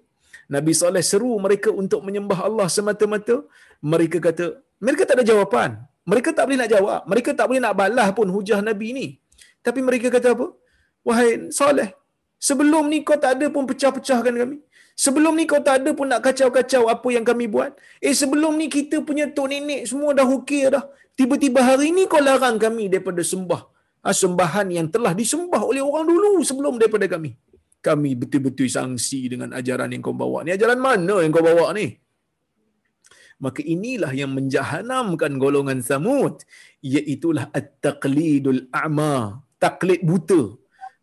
[0.48, 3.44] Nabi Saleh seru mereka untuk menyembah Allah semata-mata.
[3.84, 4.46] Mereka kata,
[4.80, 5.70] mereka tak ada jawapan.
[6.08, 7.00] Mereka tak boleh nak jawab.
[7.04, 9.06] Mereka tak boleh nak balas pun hujah Nabi ni.
[9.60, 10.46] Tapi mereka kata apa?
[11.04, 11.92] Wahai Saleh,
[12.40, 14.56] sebelum ni kau tak ada pun pecah-pecahkan kami.
[15.04, 17.70] Sebelum ni kau tak ada pun nak kacau-kacau apa yang kami buat.
[18.06, 20.84] Eh sebelum ni kita punya tok nenek semua dah okey dah.
[21.18, 23.62] Tiba-tiba hari ni kau larang kami daripada sembah.
[24.02, 27.30] Ha, sembahan yang telah disembah oleh orang dulu sebelum daripada kami.
[27.88, 30.50] Kami betul-betul sangsi dengan ajaran yang kau bawa ni.
[30.58, 31.86] Ajaran mana yang kau bawa ni?
[33.38, 36.42] Maka inilah yang menjahanamkan golongan samud.
[36.82, 39.14] Iaitulah at-taqlidul a'ma.
[39.62, 40.42] Taklid buta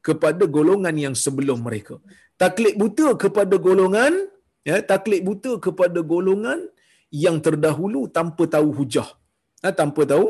[0.07, 1.95] kepada golongan yang sebelum mereka
[2.43, 4.13] taklid buta kepada golongan
[4.69, 6.59] ya taklid buta kepada golongan
[7.25, 9.09] yang terdahulu tanpa tahu hujah.
[9.63, 10.25] Ya, tanpa tahu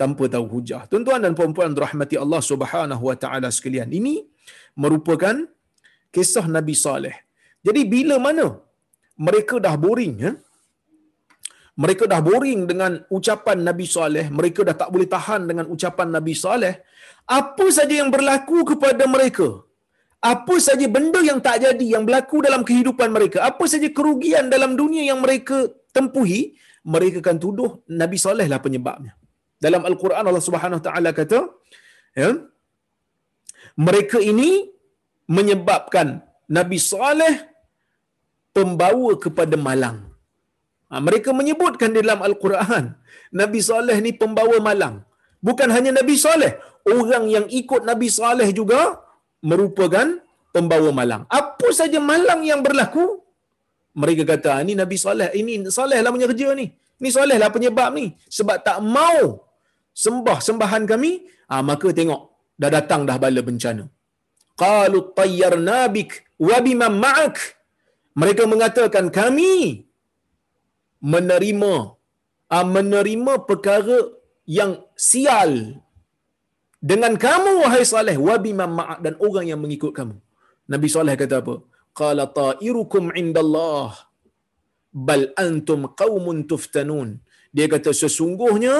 [0.00, 0.80] tanpa tahu hujah.
[0.90, 4.14] Tuan-tuan dan puan-puan rahmati Allah Subhanahu wa taala sekalian ini
[4.82, 5.36] merupakan
[6.14, 7.16] kisah Nabi Saleh.
[7.66, 8.46] Jadi bila mana
[9.26, 10.32] mereka dah boring ya
[11.82, 16.34] mereka dah boring dengan ucapan Nabi Saleh mereka dah tak boleh tahan dengan ucapan Nabi
[16.44, 16.74] Saleh
[17.38, 19.65] apa saja yang berlaku kepada mereka
[20.32, 23.38] apa saja benda yang tak jadi yang berlaku dalam kehidupan mereka?
[23.50, 25.56] Apa saja kerugian dalam dunia yang mereka
[25.96, 26.40] tempuhi?
[26.94, 29.12] Mereka akan tuduh Nabi Saleh lah penyebabnya.
[29.64, 31.38] Dalam al-Quran Allah Subhanahu taala kata
[32.20, 32.30] ya
[33.86, 34.50] mereka ini
[35.36, 36.08] menyebabkan
[36.56, 37.34] Nabi Saleh
[38.56, 39.98] pembawa kepada malang.
[40.90, 42.84] Ha, mereka menyebutkan di dalam al-Quran
[43.40, 44.96] Nabi Saleh ni pembawa malang.
[45.46, 46.52] Bukan hanya Nabi Saleh
[46.86, 48.80] orang yang ikut Nabi Saleh juga
[49.42, 50.06] merupakan
[50.54, 51.22] pembawa malang.
[51.28, 53.20] Apa saja malang yang berlaku,
[53.96, 56.66] mereka kata, ini ah, Nabi Saleh, ini Saleh lah punya kerja ni.
[57.00, 58.12] Ini Saleh lah penyebab ni.
[58.36, 59.44] Sebab tak mau
[60.04, 61.12] sembah sembahan kami,
[61.52, 62.22] ah maka tengok,
[62.60, 63.84] dah datang dah bala bencana.
[64.56, 66.58] Qalu tayyarna bik wa
[67.04, 67.36] ma'ak.
[68.16, 69.84] Mereka mengatakan kami
[71.04, 71.74] menerima
[72.48, 73.98] ah, menerima perkara
[74.48, 75.52] yang sial
[76.90, 80.16] dengan kamu wahai Saleh wa bimam ma'ak dan orang yang mengikut kamu.
[80.72, 81.54] Nabi Saleh kata apa?
[82.00, 83.90] Qala ta'irukum indallah
[85.08, 87.08] bal antum qaumun tuftanun.
[87.56, 88.76] Dia kata sesungguhnya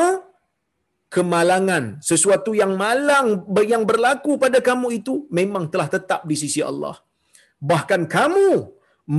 [1.16, 3.29] kemalangan, sesuatu yang malang
[3.73, 6.97] yang berlaku pada kamu itu memang telah tetap di sisi Allah.
[7.71, 8.49] Bahkan kamu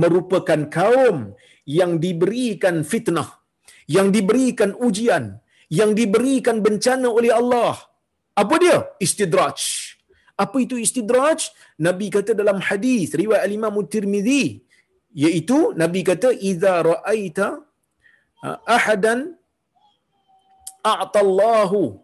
[0.00, 1.16] merupakan kaum
[1.64, 3.30] yang diberikan fitnah,
[3.96, 5.24] yang diberikan ujian,
[5.80, 7.87] yang diberikan bencana oleh Allah.
[8.42, 8.78] Apa dia?
[9.06, 9.58] Istidraj.
[10.38, 11.50] Apa itu istidraj?
[11.86, 14.62] Nabi kata dalam hadis riwayat Imam Tirmizi
[15.24, 17.58] iaitu Nabi kata idza ra'aita
[18.46, 19.34] uh, ahadan
[20.92, 21.98] a'tallahu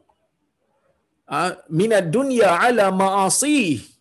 [1.30, 3.93] uh, min ad-dunya ala ma'asih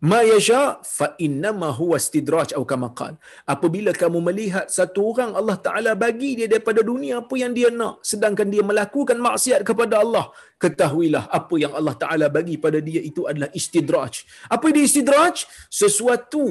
[0.00, 3.14] ma yasha fa innama huwa istidraj atau kama qal.
[3.54, 8.00] Apabila kamu melihat satu orang Allah taala bagi dia daripada dunia apa yang dia nak
[8.10, 10.26] sedangkan dia melakukan maksiat kepada Allah
[10.62, 14.24] ketahuilah apa yang Allah taala bagi pada dia itu adalah istidraj.
[14.56, 15.44] Apa dia istidraj?
[15.82, 16.46] Sesuatu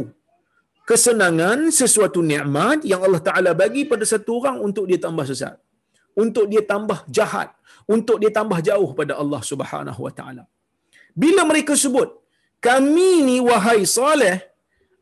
[0.90, 5.58] kesenangan sesuatu nikmat yang Allah taala bagi pada satu orang untuk dia tambah sesat
[6.24, 7.50] untuk dia tambah jahat
[7.96, 10.44] untuk dia tambah jauh pada Allah Subhanahu wa taala.
[11.22, 12.19] Bila mereka sebut
[12.68, 14.38] kami ni wahai Saleh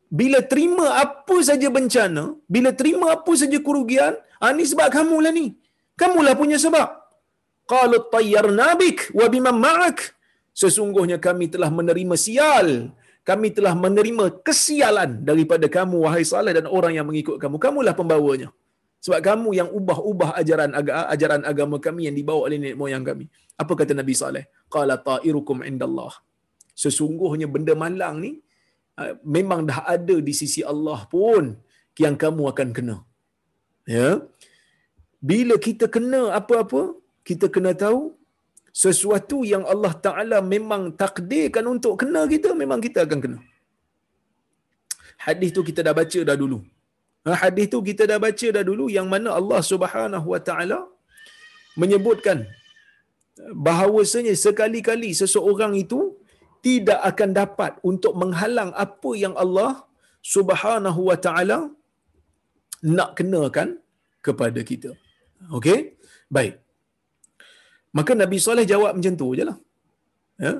[0.08, 5.46] bila terima apa saja bencana, bila terima apa saja kerugian, ah ni sebab kamulah ni.
[6.00, 6.88] Kamulah punya sebab.
[7.68, 9.98] Qalu tayyarna bik wa bima ma'ak.
[10.56, 12.68] Sesungguhnya kami telah menerima sial.
[13.28, 17.60] Kami telah menerima kesialan daripada kamu wahai Saleh dan orang yang mengikut kamu.
[17.60, 18.48] Kamulah pembawanya.
[19.04, 23.28] Sebab kamu yang ubah-ubah ajaran agama, ajaran agama kami yang dibawa oleh nenek moyang kami.
[23.60, 24.44] Apa kata Nabi Saleh?
[24.72, 26.10] Qala ta'irukum indallah
[26.82, 28.32] sesungguhnya benda malang ni
[29.00, 31.44] uh, memang dah ada di sisi Allah pun
[32.04, 32.96] yang kamu akan kena.
[33.96, 34.08] Ya?
[35.30, 36.82] Bila kita kena apa-apa
[37.28, 38.00] kita kena tahu
[38.84, 43.38] sesuatu yang Allah Taala memang takdirkan untuk kena kita memang kita akan kena.
[45.26, 46.58] Hadis tu kita dah baca dah dulu.
[47.26, 50.78] Ha, hadis tu kita dah baca dah dulu yang mana Allah Subhanahu Wa Taala
[51.80, 52.38] menyebutkan
[53.68, 55.98] bahawasanya sekali-kali seseorang itu
[56.68, 59.70] tidak akan dapat untuk menghalang apa yang Allah
[60.34, 61.58] Subhanahu wa taala
[62.96, 63.68] nak kenakan
[64.26, 64.90] kepada kita.
[65.58, 65.78] Okey?
[66.36, 66.54] Baik.
[67.96, 69.58] Maka Nabi Saleh jawab macam tu je lah.
[70.44, 70.52] Ya?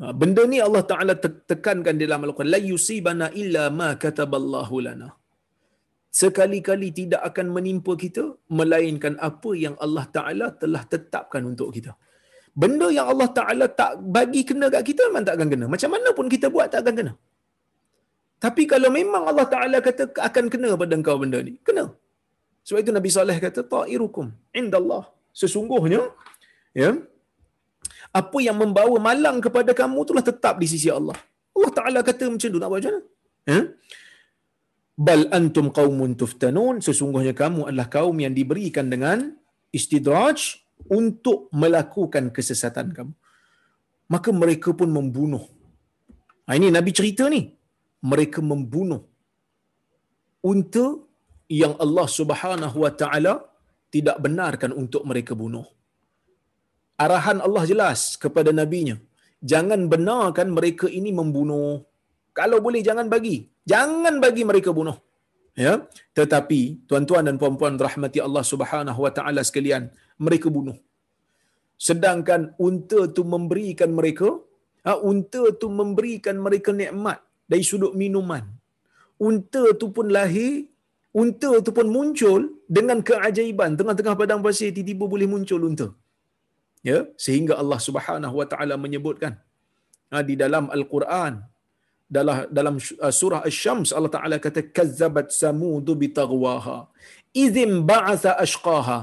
[0.00, 1.14] Ha, benda ni Allah Ta'ala
[1.50, 2.52] tekankan dalam Al-Quran.
[2.56, 5.08] La yusibana illa ma kataballahu lana.
[6.20, 8.24] Sekali-kali tidak akan menimpa kita,
[8.58, 11.92] melainkan apa yang Allah Ta'ala telah tetapkan untuk kita.
[12.52, 15.66] Benda yang Allah Ta'ala tak bagi kena kat kita, memang tak akan kena.
[15.74, 17.12] Macam mana pun kita buat, tak akan kena.
[18.44, 21.84] Tapi kalau memang Allah Ta'ala kata akan kena pada engkau benda ni, kena.
[22.66, 25.04] Sebab itu Nabi Saleh kata, ta'irukum indallah.
[25.32, 26.12] Sesungguhnya,
[26.76, 26.92] ya,
[28.12, 31.16] apa yang membawa malang kepada kamu itulah tetap di sisi Allah.
[31.56, 33.02] Allah Ta'ala kata macam tu, nak buat macam mana?
[33.48, 33.60] Ya?
[34.92, 36.84] Bal antum qaumun tuftanun.
[36.84, 39.34] Sesungguhnya kamu adalah kaum yang diberikan dengan
[39.72, 43.14] istidraj untuk melakukan kesesatan kamu.
[44.10, 45.44] Maka mereka pun membunuh.
[46.46, 47.48] Ha, ini Nabi cerita ni.
[48.02, 49.06] Mereka membunuh
[50.42, 50.86] unta
[51.46, 53.34] yang Allah Subhanahu Wa Taala
[53.94, 55.64] tidak benarkan untuk mereka bunuh.
[56.98, 58.96] Arahan Allah jelas kepada nabinya,
[59.38, 61.82] jangan benarkan mereka ini membunuh.
[62.32, 64.96] Kalau boleh jangan bagi, jangan bagi mereka bunuh.
[65.52, 65.84] Ya,
[66.16, 69.92] tetapi tuan-tuan dan puan-puan rahmati Allah Subhanahu Wa Taala sekalian,
[70.26, 70.78] mereka bunuh.
[71.86, 74.28] Sedangkan unta tu memberikan mereka,
[74.86, 77.18] ha, unta tu memberikan mereka nikmat
[77.50, 78.44] dari sudut minuman.
[79.28, 80.66] Unta tu pun lahir,
[81.22, 82.40] unta tu pun muncul
[82.76, 85.88] dengan keajaiban tengah-tengah padang pasir tiba-tiba boleh muncul unta.
[86.82, 89.38] Ya, sehingga Allah Subhanahu Wa Taala menyebutkan
[90.10, 91.34] ha, di dalam Al-Quran
[92.12, 96.08] dalam dalam uh, surah Asy-Syams Allah Taala kata kazzabat samud bi
[97.42, 98.98] idzim ba'atha ashqaha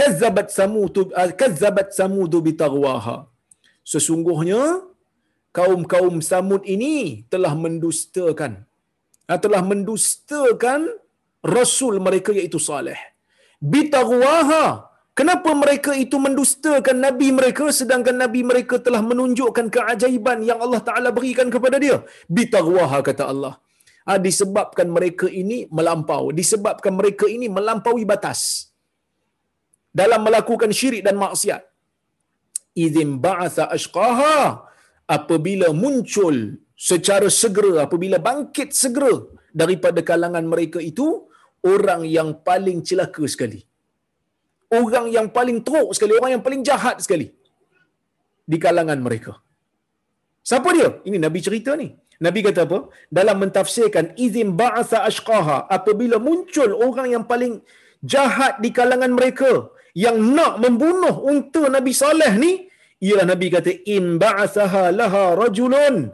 [0.00, 3.16] kazzabat samud uh, kazzabat samud bi taghwaha
[3.92, 4.62] sesungguhnya
[5.58, 6.94] kaum-kaum Samud ini
[7.32, 8.52] telah mendustakan
[9.30, 10.80] uh, telah mendustakan
[11.56, 13.00] rasul mereka iaitu Saleh
[13.70, 14.88] bi taghwaha
[15.18, 21.10] Kenapa mereka itu mendustakan Nabi mereka sedangkan Nabi mereka telah menunjukkan keajaiban yang Allah Ta'ala
[21.16, 21.96] berikan kepada dia?
[22.30, 23.58] Bitagwaha kata Allah.
[24.06, 26.30] Ha, disebabkan mereka ini melampau.
[26.30, 28.67] Disebabkan mereka ini melampaui batas.
[29.92, 31.62] Dalam melakukan syirik dan maksiat.
[32.84, 34.64] Izim ba'atha ashqaha.
[35.08, 39.24] Apabila muncul secara segera, apabila bangkit segera
[39.60, 41.24] daripada kalangan mereka itu,
[41.64, 43.68] orang yang paling celaka sekali
[44.76, 47.26] orang yang paling teruk sekali, orang yang paling jahat sekali
[48.44, 49.32] di kalangan mereka.
[50.44, 50.88] Siapa dia?
[51.08, 51.88] Ini Nabi cerita ni.
[52.26, 52.78] Nabi kata apa?
[53.18, 57.62] Dalam mentafsirkan izin ba'atha ashqaha apabila muncul orang yang paling
[58.02, 62.52] jahat di kalangan mereka yang nak membunuh unta Nabi Saleh ni
[62.98, 66.10] ialah Nabi kata in ba'athaha laha rajulun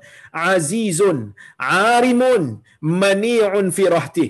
[0.52, 4.26] azizun arimun mani'un fi rahti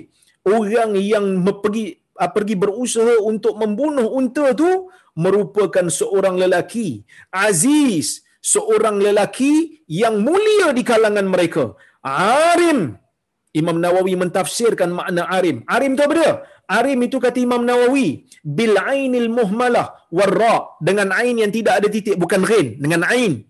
[0.47, 4.87] orang yang pergi Ah, pergi berusaha untuk membunuh unta tu
[5.19, 11.75] merupakan seorang lelaki aziz seorang lelaki yang mulia di kalangan mereka.
[12.49, 12.95] Arim.
[13.59, 15.57] Imam Nawawi mentafsirkan makna arim.
[15.75, 16.31] Arim tu apa dia
[16.77, 19.87] arim itu kata Imam Nawawi bil ainil muhmalah
[20.17, 20.55] warra
[20.87, 23.45] dengan ain yang tidak ada titik bukan ghin dengan ain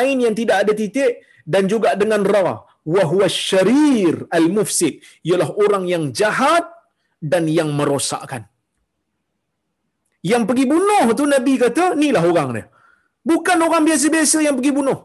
[0.00, 2.62] ain yang tidak ada titik dan juga dengan ra
[2.94, 6.64] wa huwa syarir al mufsid ialah orang yang jahat
[7.20, 8.48] dan yang merosakkan.
[10.24, 12.64] Yang pergi bunuh tu Nabi kata, inilah orang dia.
[13.20, 14.98] Bukan orang biasa-biasa yang pergi bunuh.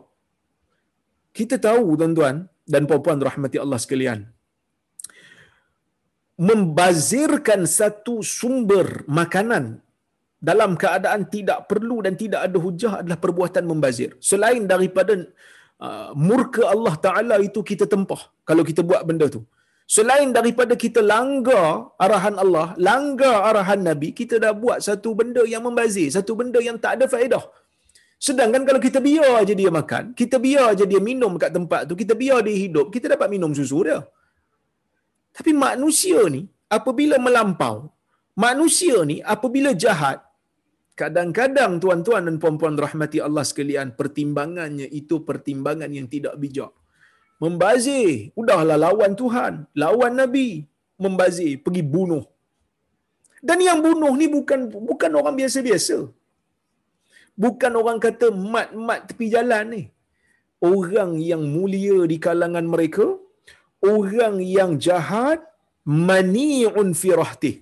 [1.36, 4.20] Kita tahu tuan-tuan dan puan-puan rahmati Allah sekalian.
[6.36, 9.80] Membazirkan satu sumber makanan
[10.50, 14.10] dalam keadaan tidak perlu dan tidak ada hujah adalah perbuatan membazir.
[14.20, 15.16] Selain daripada
[15.80, 19.42] uh, murka Allah Ta'ala itu kita tempah kalau kita buat benda tu.
[19.96, 25.62] Selain daripada kita langgar arahan Allah, langgar arahan Nabi, kita dah buat satu benda yang
[25.62, 27.46] membazir, satu benda yang tak ada faedah.
[28.18, 31.94] Sedangkan kalau kita biar aja dia makan, kita biar aja dia minum kat tempat tu,
[31.94, 34.00] kita biar dia hidup, kita dapat minum susu dia.
[35.36, 36.42] Tapi manusia ni,
[36.78, 37.76] apabila melampau,
[38.46, 40.20] manusia ni apabila jahat,
[41.02, 46.72] kadang-kadang tuan-tuan dan puan-puan rahmati Allah sekalian pertimbangannya itu pertimbangan yang tidak bijak.
[47.44, 50.64] Membazir udahlah lawan Tuhan lawan Nabi
[51.04, 52.24] membazir pergi bunuh.
[53.48, 55.98] Dan yang bunuh ni bukan bukan orang biasa-biasa.
[57.44, 59.84] Bukan orang kata mat-mat tepi jalan ni.
[60.64, 63.06] Orang yang mulia di kalangan mereka
[63.94, 65.40] orang yang jahat
[65.86, 67.56] mani'un firahtih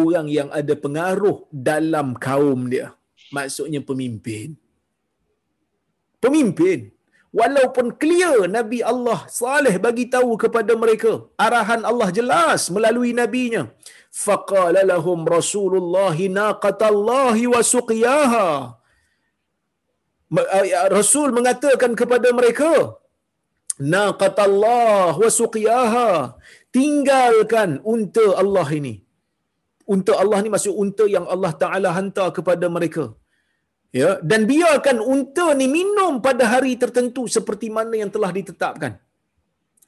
[0.00, 1.36] orang yang ada pengaruh
[1.70, 2.88] dalam kaum dia.
[3.36, 4.48] Maksudnya pemimpin.
[6.24, 6.80] Pemimpin.
[7.40, 11.12] Walaupun clear Nabi Allah Saleh bagi tahu kepada mereka,
[11.44, 13.62] arahan Allah jelas melalui nabinya.
[14.24, 18.48] Faqala lahum Rasulullah naqatallahi wa suqiyaha.
[20.96, 22.72] Rasul mengatakan kepada mereka,
[23.94, 26.08] naqatallah wa suqiyaha.
[26.76, 28.94] Tinggalkan unta Allah ini.
[29.94, 33.04] Unta Allah ni maksud unta yang Allah Taala hantar kepada mereka.
[34.00, 38.92] Ya dan biarkan unta ni minum pada hari tertentu seperti mana yang telah ditetapkan.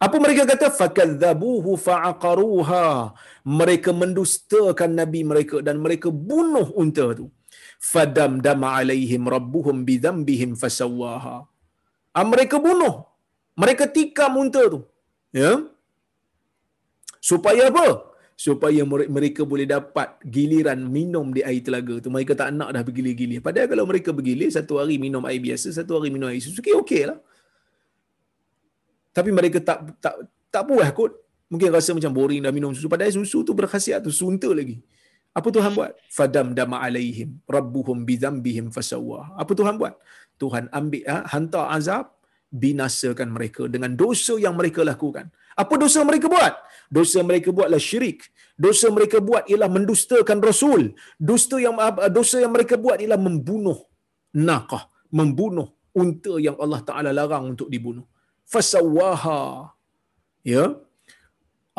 [0.05, 0.69] Apa mereka kata?
[0.81, 3.17] Fakadzabuhu fa'aqaruha.
[3.61, 7.27] Mereka mendustakan nabi mereka dan mereka bunuh unta tu.
[7.93, 11.37] Fadamdama alaihim rabbuhum bidzambihim fasawwaha.
[12.19, 13.14] Ah, mereka bunuh
[13.55, 14.83] mereka tikam unta tu.
[15.31, 15.63] Ya?
[17.23, 17.87] Supaya apa?
[18.35, 22.11] Supaya mereka boleh dapat giliran minum di air telaga tu.
[22.11, 26.03] Mereka tak nak dah bergilir-gilir padahal kalau mereka bergilir satu hari minum air biasa satu
[26.03, 27.19] hari minum air susu okey okay lah.
[29.15, 30.15] Tapi mereka tak tak
[30.51, 31.15] tak puas kot.
[31.47, 32.91] Mungkin rasa macam boring dah minum susu.
[32.91, 34.83] Padahal susu tu berkhasiat tu sunta lagi.
[35.31, 35.95] Apa Tuhan buat?
[36.11, 39.95] Fadam dama alaihim rabbuhum bidzambihim fasawwa apa Tuhan buat?
[40.39, 42.11] Tuhan ambil ha, hantar azab
[42.63, 46.55] binasakan mereka dengan dosa yang mereka lakukan apa dosa mereka buat?
[46.91, 48.21] Dosa mereka buatlah syirik.
[48.65, 50.83] Dosa mereka buat ialah mendustakan Rasul.
[51.31, 51.79] Dosa yang
[52.11, 53.79] dosa yang mereka buat ialah membunuh
[54.35, 58.07] naqah, membunuh unta yang Allah Taala larang untuk dibunuh.
[58.53, 59.71] Fasawaha.
[60.43, 60.75] Ya.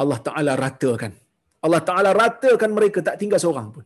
[0.02, 1.12] Allah Taala ratakan.
[1.66, 3.86] Allah Taala ratakan mereka tak tinggal seorang pun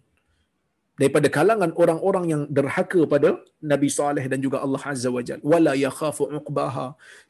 [1.00, 3.30] daripada kalangan orang-orang yang derhaka pada
[3.72, 6.88] Nabi Saleh dan juga Allah Azza wa Jalla wala yakhafu uqbaha.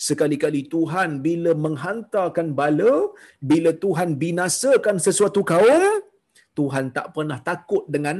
[0.08, 2.94] Sekali-kali Tuhan bila menghantarkan bala
[3.52, 5.86] bila Tuhan binasakan sesuatu kaum
[6.60, 8.18] Tuhan tak pernah takut dengan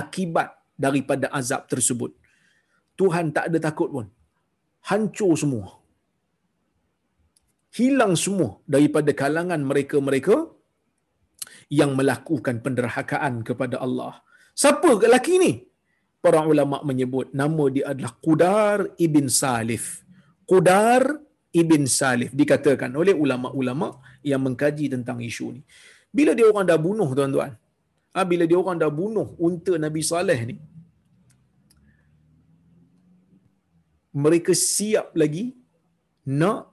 [0.00, 0.48] akibat
[0.84, 2.12] daripada azab tersebut.
[3.00, 4.06] Tuhan tak ada takut pun.
[4.88, 5.66] Hancur semua.
[7.78, 10.36] Hilang semua daripada kalangan mereka-mereka
[11.78, 14.14] yang melakukan penderhakaan kepada Allah
[14.54, 15.52] Siapa lelaki ni?
[16.20, 20.04] Para ulama menyebut nama dia adalah Qudar ibn Salif.
[20.44, 21.02] Qudar
[21.56, 25.62] ibn Salif dikatakan oleh ulama-ulama yang mengkaji tentang isu ni.
[26.12, 27.52] Bila dia orang dah bunuh tuan-tuan.
[28.14, 30.56] Ha, bila dia orang dah bunuh unta Nabi Saleh ni.
[34.10, 35.54] Mereka siap lagi
[36.26, 36.70] nak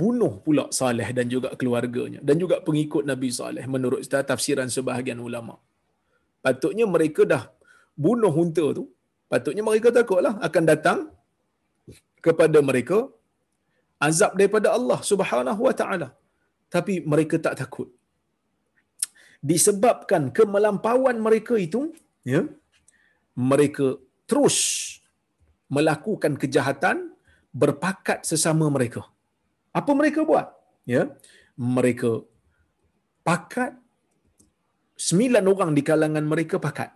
[0.00, 5.54] bunuh pula Saleh dan juga keluarganya dan juga pengikut Nabi Saleh menurut tafsiran sebahagian ulama
[6.44, 7.42] patutnya mereka dah
[8.04, 8.84] bunuh unta tu,
[9.32, 10.98] patutnya mereka takutlah akan datang
[12.26, 12.98] kepada mereka
[14.06, 16.08] azab daripada Allah Subhanahu wa taala.
[16.74, 17.88] Tapi mereka tak takut.
[19.50, 21.80] Disebabkan kemelampauan mereka itu,
[22.32, 22.42] ya.
[23.50, 23.86] Mereka
[24.30, 24.56] terus
[25.76, 26.96] melakukan kejahatan
[27.62, 29.02] berpakat sesama mereka.
[29.80, 30.46] Apa mereka buat?
[30.94, 31.02] Ya.
[31.56, 32.10] Mereka
[33.28, 33.81] pakat
[35.08, 36.90] sembilan orang di kalangan mereka pakat.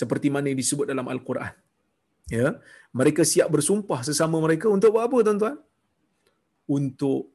[0.00, 1.54] Seperti mana yang disebut dalam Al-Quran.
[2.36, 2.48] Ya,
[3.00, 5.56] mereka siap bersumpah sesama mereka untuk buat apa tuan-tuan?
[6.76, 7.30] Untuk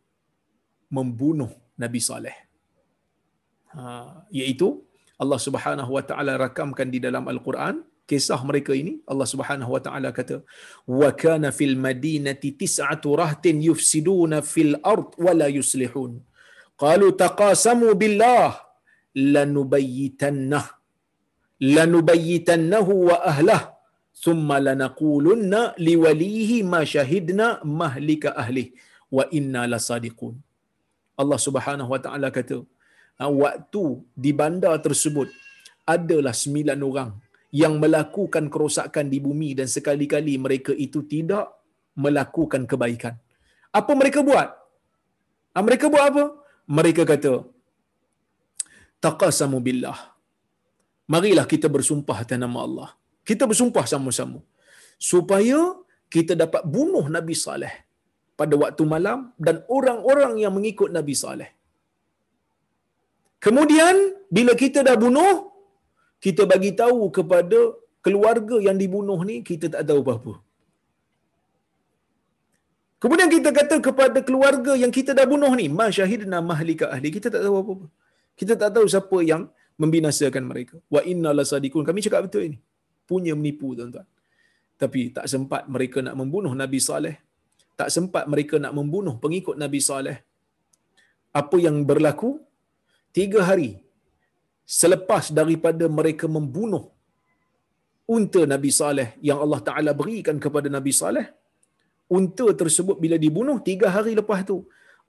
[0.98, 1.52] membunuh
[1.84, 2.38] Nabi Saleh.
[3.72, 3.82] Ha,
[4.40, 4.68] iaitu
[5.24, 7.76] Allah Subhanahu Wa Taala rakamkan di dalam Al-Quran
[8.10, 10.38] kisah mereka ini Allah Subhanahu Wa Taala kata
[11.02, 16.20] wa kana fil madinati tis'atu rahtin yufsiduna fil ard wa la yuslihun
[16.84, 18.71] qalu taqasamu billah
[19.16, 20.66] lanubayyitannah
[21.78, 23.62] lanubayyitannahu wa ahlah
[24.24, 27.48] thumma lanaqulunna liwalihi ma shahidna
[27.82, 28.66] mahlika ahli
[29.18, 30.34] wa inna lasadiqun
[31.22, 32.58] Allah Subhanahu wa taala kata
[33.20, 33.84] ha, waktu
[34.24, 35.30] di bandar tersebut
[35.96, 37.12] adalah sembilan orang
[37.62, 41.46] yang melakukan kerosakan di bumi dan sekali-kali mereka itu tidak
[42.04, 43.16] melakukan kebaikan.
[43.80, 44.50] Apa mereka buat?
[45.54, 46.24] Ha, mereka buat apa?
[46.78, 47.34] Mereka kata,
[49.06, 50.00] taqasamu billah.
[51.14, 52.90] Marilah kita bersumpah atas nama Allah.
[53.30, 54.40] Kita bersumpah sama-sama.
[55.12, 55.60] Supaya
[56.16, 57.74] kita dapat bunuh Nabi Saleh
[58.40, 61.50] pada waktu malam dan orang-orang yang mengikut Nabi Saleh.
[63.46, 63.96] Kemudian
[64.38, 65.34] bila kita dah bunuh,
[66.26, 67.60] kita bagi tahu kepada
[68.06, 70.34] keluarga yang dibunuh ni kita tak tahu apa-apa.
[73.02, 77.28] Kemudian kita kata kepada keluarga yang kita dah bunuh ni, ma syahidna mahlika ahli, kita
[77.34, 77.88] tak tahu apa-apa.
[78.42, 79.44] Kita tak tahu siapa yang
[79.82, 80.76] membinasakan mereka.
[80.96, 81.86] Wa inna lasadikun.
[81.90, 82.58] Kami cakap betul ini.
[83.10, 84.08] Punya menipu tuan-tuan.
[84.82, 87.16] Tapi tak sempat mereka nak membunuh Nabi Saleh.
[87.80, 90.18] Tak sempat mereka nak membunuh pengikut Nabi Saleh.
[91.42, 92.42] Apa yang berlaku?
[93.18, 93.72] Tiga hari
[94.80, 96.84] selepas daripada mereka membunuh
[98.16, 101.28] unta Nabi Saleh yang Allah Ta'ala berikan kepada Nabi Saleh,
[102.18, 104.58] unta tersebut bila dibunuh, tiga hari lepas tu,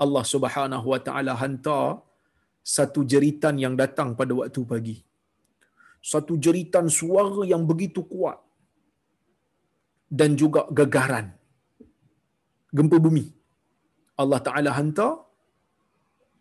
[0.05, 2.03] Allah Subhanahu Wa Ta'ala hantar
[2.63, 4.97] satu jeritan yang datang pada waktu pagi.
[6.03, 8.39] Satu jeritan suara yang begitu kuat
[10.11, 11.27] dan juga gegaran.
[12.75, 13.27] Gempa bumi.
[14.23, 15.13] Allah Ta'ala hantar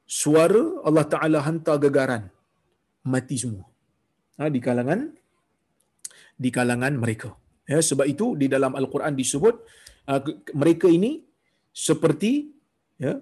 [0.05, 2.23] suara, Allah Ta'ala hantar gegaran.
[3.13, 3.65] Mati semua.
[4.37, 5.09] Ha, di kalangan
[6.43, 7.29] di kalangan mereka.
[7.69, 9.55] Ya, sebab itu di dalam Al-Quran disebut
[10.09, 10.21] uh,
[10.57, 11.11] mereka ini
[11.71, 12.49] seperti
[12.97, 13.21] ya,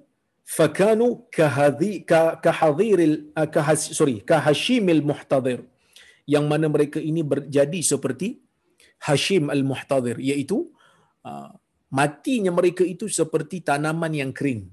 [0.55, 5.59] fakanu kahadhi kahas, sorry kahashimil muhtadir
[6.33, 8.41] yang mana mereka ini berjadi seperti
[9.07, 10.57] hashim al muhtadir iaitu
[11.29, 11.49] uh,
[11.99, 14.63] matinya mereka itu seperti tanaman yang kering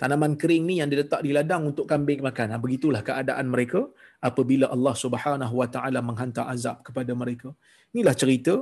[0.00, 2.48] tanaman kering ni yang diletak di ladang untuk kambing makan.
[2.52, 3.84] Ha, begitulah keadaan mereka
[4.28, 7.52] apabila Allah Subhanahu Wa Taala menghantar azab kepada mereka.
[7.92, 8.54] Inilah cerita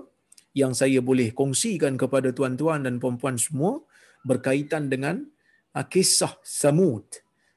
[0.61, 3.78] yang saya boleh kongsikan kepada tuan-tuan dan puan-puan semua
[4.26, 5.22] berkaitan dengan
[5.75, 7.07] kisah Samud.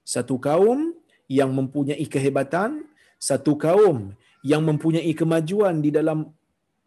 [0.03, 0.91] Satu kaum
[1.31, 2.83] yang mempunyai kehebatan,
[3.15, 4.11] satu kaum
[4.43, 6.27] yang mempunyai kemajuan di dalam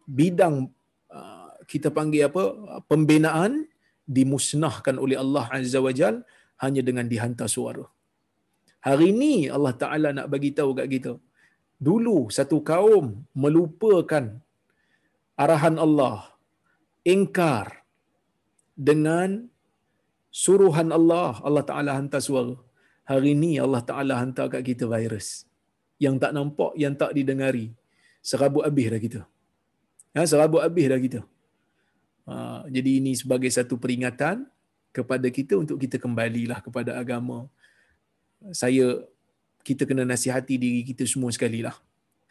[0.05, 0.69] bidang
[1.09, 2.43] ha, kita panggil apa
[2.85, 3.65] pembinaan
[4.05, 6.21] dimusnahkan oleh Allah Azza wa Jalla
[6.63, 7.85] hanya dengan dihantar suara.
[8.85, 11.13] Hari ini Allah Ta'ala nak bagi tahu kat kita.
[11.87, 14.25] Dulu satu kaum melupakan
[15.43, 16.31] arahan Allah.
[17.05, 17.85] Ingkar
[18.77, 19.49] dengan
[20.35, 21.39] suruhan Allah.
[21.47, 22.59] Allah Ta'ala hantar suara.
[23.07, 25.47] Hari ini Allah Ta'ala hantar kat kita virus.
[25.95, 27.71] Yang tak nampak, yang tak didengari.
[28.19, 29.21] Serabut habis dah kita.
[30.11, 31.21] Ha, serabut habis dah kita.
[32.27, 32.35] Ha,
[32.67, 34.43] jadi ini sebagai satu peringatan
[34.91, 37.47] kepada kita untuk kita kembalilah kepada agama.
[38.51, 39.07] Saya
[39.63, 41.75] kita kena nasihati diri kita semua sekali lah.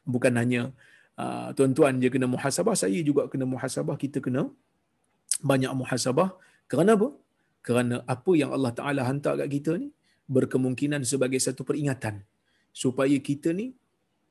[0.05, 0.71] Bukan hanya
[1.17, 4.49] uh, tuan-tuan je kena muhasabah, saya juga kena muhasabah, kita kena
[5.43, 6.37] banyak muhasabah.
[6.71, 7.09] Kerana apa?
[7.65, 9.89] Kerana apa yang Allah Ta'ala hantar kat kita ni
[10.29, 12.21] berkemungkinan sebagai satu peringatan
[12.71, 13.73] supaya kita ni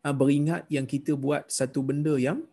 [0.05, 2.45] uh, beringat yang kita buat satu benda yang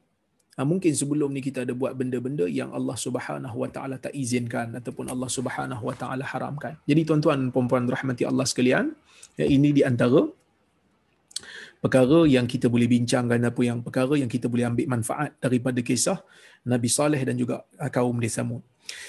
[0.59, 4.77] Ha, mungkin sebelum ni kita ada buat benda-benda yang Allah Subhanahu Wa Taala tak izinkan
[4.77, 6.77] ataupun Allah Subhanahu Wa Taala haramkan.
[6.85, 8.93] Jadi tuan-tuan puan-puan rahmati Allah sekalian,
[9.41, 10.27] ya, ini di antara
[11.81, 16.21] perkara yang kita boleh bincangkan apa yang perkara yang kita boleh ambil manfaat daripada kisah
[16.69, 18.61] Nabi Saleh dan juga kaum di Samud.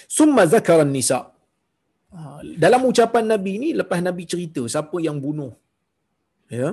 [0.07, 1.35] Summa zakaran nisa.
[2.11, 5.51] Ha, dalam ucapan Nabi ini lepas Nabi cerita siapa yang bunuh?
[6.51, 6.69] Ya?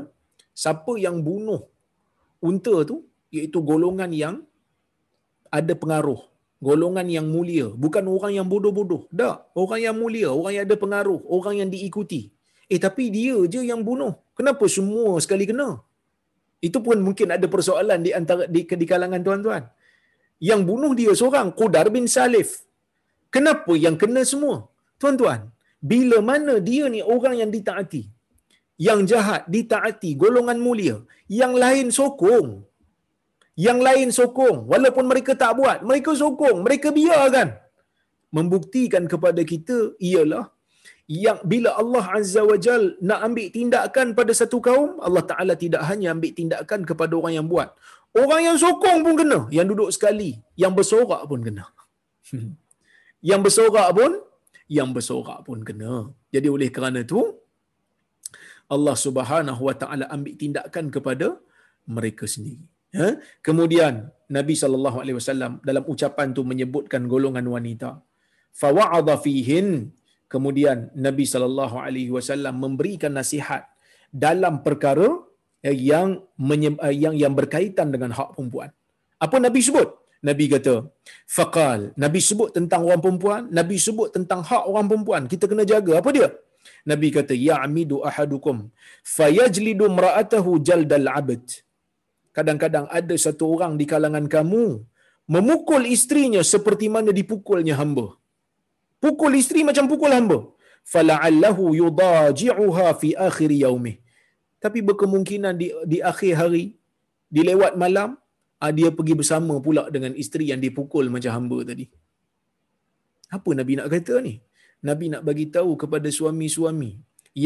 [0.62, 1.62] Siapa yang bunuh
[2.42, 3.06] unta tu?
[3.30, 4.34] Iaitu golongan yang
[5.58, 6.20] ada pengaruh.
[6.58, 7.66] Golongan yang mulia.
[7.84, 9.06] Bukan orang yang bodoh-bodoh.
[9.20, 9.54] Tak.
[9.54, 12.34] Orang yang mulia orang yang ada pengaruh orang yang diikuti.
[12.66, 14.18] Eh tapi dia je yang bunuh.
[14.34, 15.78] Kenapa semua sekali kena?
[16.58, 19.62] Itu pun mungkin ada persoalan di antara di, di kalangan tuan-tuan.
[20.42, 22.66] Yang bunuh dia seorang Qudar bin Salif.
[23.30, 24.66] Kenapa yang kena semua
[25.02, 25.40] tuan-tuan
[25.90, 28.02] bila mana dia ni orang yang ditaati
[28.86, 30.96] yang jahat ditaati golongan mulia
[31.40, 32.48] yang lain sokong.
[33.66, 34.58] Yang lain sokong.
[34.72, 37.48] Walaupun mereka tak buat mereka sokong mereka biarkan.
[38.36, 39.78] Membuktikan kepada kita
[40.08, 40.44] ialah
[41.08, 45.82] yang bila Allah Azza wa Jal nak ambil tindakan pada satu kaum Allah Taala tidak
[45.90, 47.68] hanya ambil tindakan kepada orang yang buat.
[48.22, 49.40] Orang yang sokong pun kena.
[49.56, 50.30] Yang duduk sekali
[50.62, 51.66] yang bersorak pun kena.
[53.28, 54.10] Yang bersorak pun
[54.76, 55.94] yang bersorak pun kena
[56.34, 57.20] jadi oleh kerana itu
[58.74, 61.28] Allah Subhanahu wa taala ambil tindakan kepada
[61.96, 62.66] mereka sendiri
[62.96, 63.08] Ha?
[63.46, 63.94] Kemudian
[64.36, 67.90] Nabi sallallahu alaihi wasallam dalam ucapan tu menyebutkan golongan wanita.
[68.60, 69.68] Fawa'adha fihin.
[70.32, 73.64] Kemudian Nabi sallallahu alaihi wasallam memberikan nasihat
[74.24, 75.08] dalam perkara
[75.92, 76.08] yang
[77.04, 78.70] yang yang berkaitan dengan hak perempuan.
[79.24, 79.88] Apa Nabi sebut?
[80.28, 80.74] Nabi kata,
[81.36, 81.80] faqal.
[82.04, 85.22] Nabi sebut tentang orang perempuan, Nabi sebut tentang hak orang perempuan.
[85.32, 85.92] Kita kena jaga.
[86.02, 86.28] Apa dia?
[86.90, 88.56] Nabi kata, ya'midu ahadukum
[89.16, 91.46] fayajlidu imra'atahu jaldal 'abd
[92.38, 94.64] kadang-kadang ada satu orang di kalangan kamu
[95.34, 98.06] memukul istrinya seperti mana dipukulnya hamba.
[99.02, 100.38] Pukul isteri macam pukul hamba.
[100.92, 103.96] Fala'allahu yudaji'uha fi akhir yaumih.
[104.64, 106.64] Tapi berkemungkinan di, di akhir hari,
[107.34, 108.10] di lewat malam,
[108.78, 111.86] dia pergi bersama pula dengan isteri yang dipukul macam hamba tadi.
[113.36, 114.34] Apa Nabi nak kata ni?
[114.88, 116.90] Nabi nak bagi tahu kepada suami-suami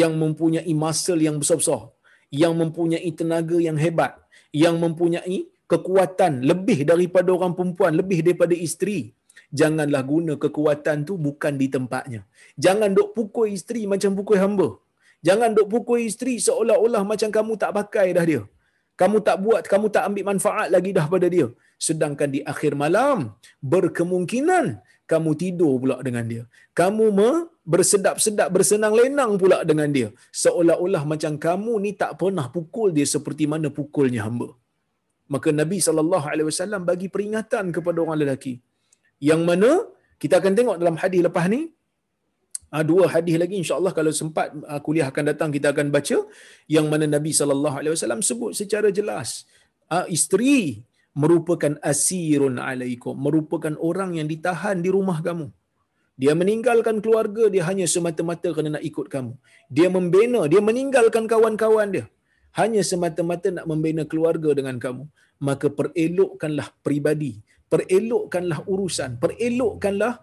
[0.00, 1.92] yang mempunyai muscle yang besar-besar,
[2.42, 4.16] yang mempunyai tenaga yang hebat,
[4.64, 9.12] yang mempunyai kekuatan lebih daripada orang perempuan, lebih daripada isteri.
[9.52, 12.20] Janganlah guna kekuatan tu bukan di tempatnya.
[12.56, 14.68] Jangan duk pukul isteri macam pukul hamba.
[15.20, 18.42] Jangan duk pukul isteri seolah-olah macam kamu tak pakai dah dia.
[19.03, 21.46] Kamu tak buat, kamu tak ambil manfaat lagi dah pada dia.
[21.86, 23.34] Sedangkan di akhir malam,
[23.72, 24.66] berkemungkinan
[25.12, 26.42] kamu tidur pula dengan dia.
[26.80, 27.07] Kamu
[27.72, 30.09] bersedap-sedap, bersenang lenang pula dengan dia.
[30.42, 34.48] Seolah-olah macam kamu ni tak pernah pukul dia seperti mana pukulnya hamba.
[35.34, 38.55] Maka Nabi SAW bagi peringatan kepada orang lelaki.
[39.30, 39.70] Yang mana
[40.22, 41.61] kita akan tengok dalam hadis lepas ni,
[42.81, 46.18] dua hadis lagi insya-Allah kalau sempat ah, kuliah akan datang kita akan baca
[46.75, 49.45] yang mana Nabi SAW sebut secara jelas.
[49.93, 50.81] Ah, isteri
[51.23, 55.53] merupakan asirun alaikum merupakan orang yang ditahan di rumah kamu.
[56.23, 59.33] Dia meninggalkan keluarga dia hanya semata-mata kerana nak ikut kamu.
[59.77, 62.07] Dia membina dia meninggalkan kawan-kawan dia
[62.61, 65.05] hanya semata-mata nak membina keluarga dengan kamu.
[65.49, 67.33] Maka perelokkanlah peribadi
[67.73, 70.14] perelokkanlah urusan perelokkanlah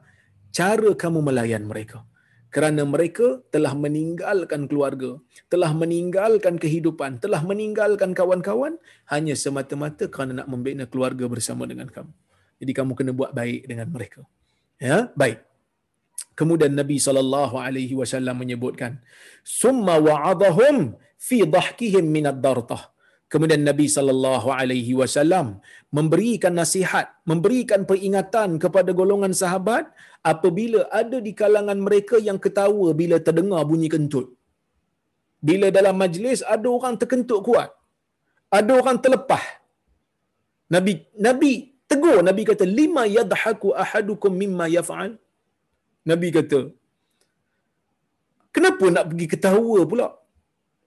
[0.58, 2.06] cara kamu melayan mereka
[2.50, 5.22] kerana mereka telah meninggalkan keluarga,
[5.54, 8.82] telah meninggalkan kehidupan, telah meninggalkan kawan-kawan
[9.14, 12.10] hanya semata-mata kerana nak membina keluarga bersama dengan kamu.
[12.60, 14.26] Jadi kamu kena buat baik dengan mereka.
[14.82, 15.46] Ya, baik.
[16.34, 19.00] Kemudian Nabi sallallahu alaihi wasallam menyebutkan,
[19.44, 22.92] "Summa wa'adhahum fi dhahkihim min ad-dartah."
[23.34, 25.48] Kemudian Nabi sallallahu alaihi wasallam
[25.98, 29.86] memberikan nasihat, memberikan peringatan kepada golongan sahabat
[30.32, 34.28] apabila ada di kalangan mereka yang ketawa bila terdengar bunyi kentut.
[35.50, 37.70] Bila dalam majlis ada orang terkentut kuat.
[38.60, 39.46] Ada orang terlepah.
[40.76, 40.94] Nabi
[41.28, 41.52] Nabi
[41.92, 45.12] tegur Nabi kata lima yadhaku ahadukum mimma yaf'al.
[46.12, 46.60] Nabi kata
[48.56, 50.08] Kenapa nak pergi ketawa pula?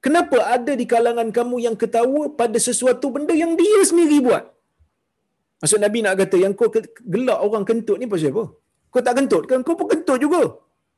[0.05, 4.44] Kenapa ada di kalangan kamu yang ketawa pada sesuatu benda yang dia sendiri buat?
[5.62, 6.68] Maksud Nabi nak kata yang kau
[7.14, 8.44] gelak orang kentut ni pasal apa?
[8.92, 9.61] Kau tak kentut kan?
[9.66, 10.42] Kau pun kentut juga.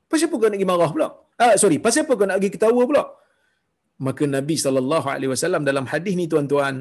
[0.09, 1.09] Pasal apa kau nak pergi marah pula?
[1.45, 3.05] Ah, sorry, pasal apa kau nak pergi ketawa pula?
[4.07, 6.77] Maka Nabi sallallahu alaihi wasallam dalam hadis ni tuan-tuan,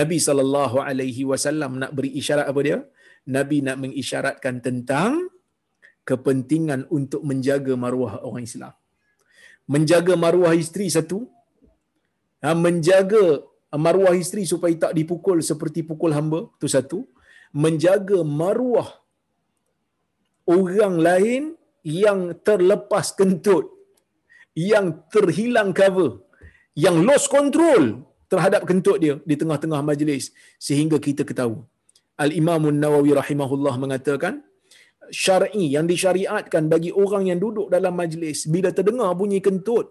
[0.00, 2.78] Nabi sallallahu alaihi wasallam nak beri isyarat apa dia?
[3.36, 5.32] Nabi nak mengisyaratkan tentang
[6.08, 8.74] kepentingan untuk menjaga maruah orang Islam.
[9.74, 11.18] Menjaga maruah isteri satu,
[12.52, 13.40] menjaga
[13.72, 17.08] maruah isteri supaya tak dipukul seperti pukul hamba, tu satu.
[17.54, 18.90] Menjaga maruah
[20.44, 21.42] orang lain
[21.86, 23.70] yang terlepas kentut,
[24.52, 26.20] yang terhilang cover,
[26.76, 31.62] yang lost control terhadap kentut dia di tengah-tengah majlis sehingga kita ketahui.
[32.24, 34.42] Al-Imam Nawawi rahimahullah mengatakan
[35.10, 39.86] syar'i yang disyariatkan bagi orang yang duduk dalam majlis bila terdengar bunyi kentut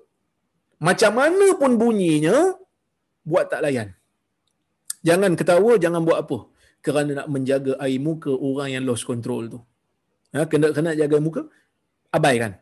[0.87, 2.37] macam mana pun bunyinya
[3.31, 3.89] buat tak layan.
[5.07, 6.37] Jangan ketawa, jangan buat apa.
[6.85, 9.59] Kerana nak menjaga air muka orang yang lost control tu.
[10.35, 11.41] Ha, kena kena jaga muka
[12.17, 12.53] abaikan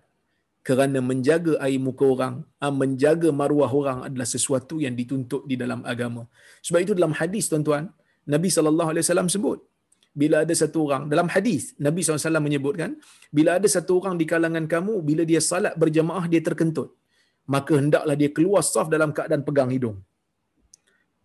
[0.68, 5.80] kerana menjaga air muka orang ha, menjaga maruah orang adalah sesuatu yang dituntut di dalam
[5.94, 6.24] agama
[6.68, 7.90] sebab itu dalam hadis tuan-tuan
[8.34, 8.68] Nabi saw
[9.36, 9.60] sebut
[10.22, 13.00] bila ada satu orang dalam hadis Nabi SAW menyebutkan
[13.32, 16.92] bila ada satu orang di kalangan kamu bila dia salat berjamaah dia terkentut
[17.48, 19.98] maka hendaklah dia keluar saf dalam keadaan pegang hidung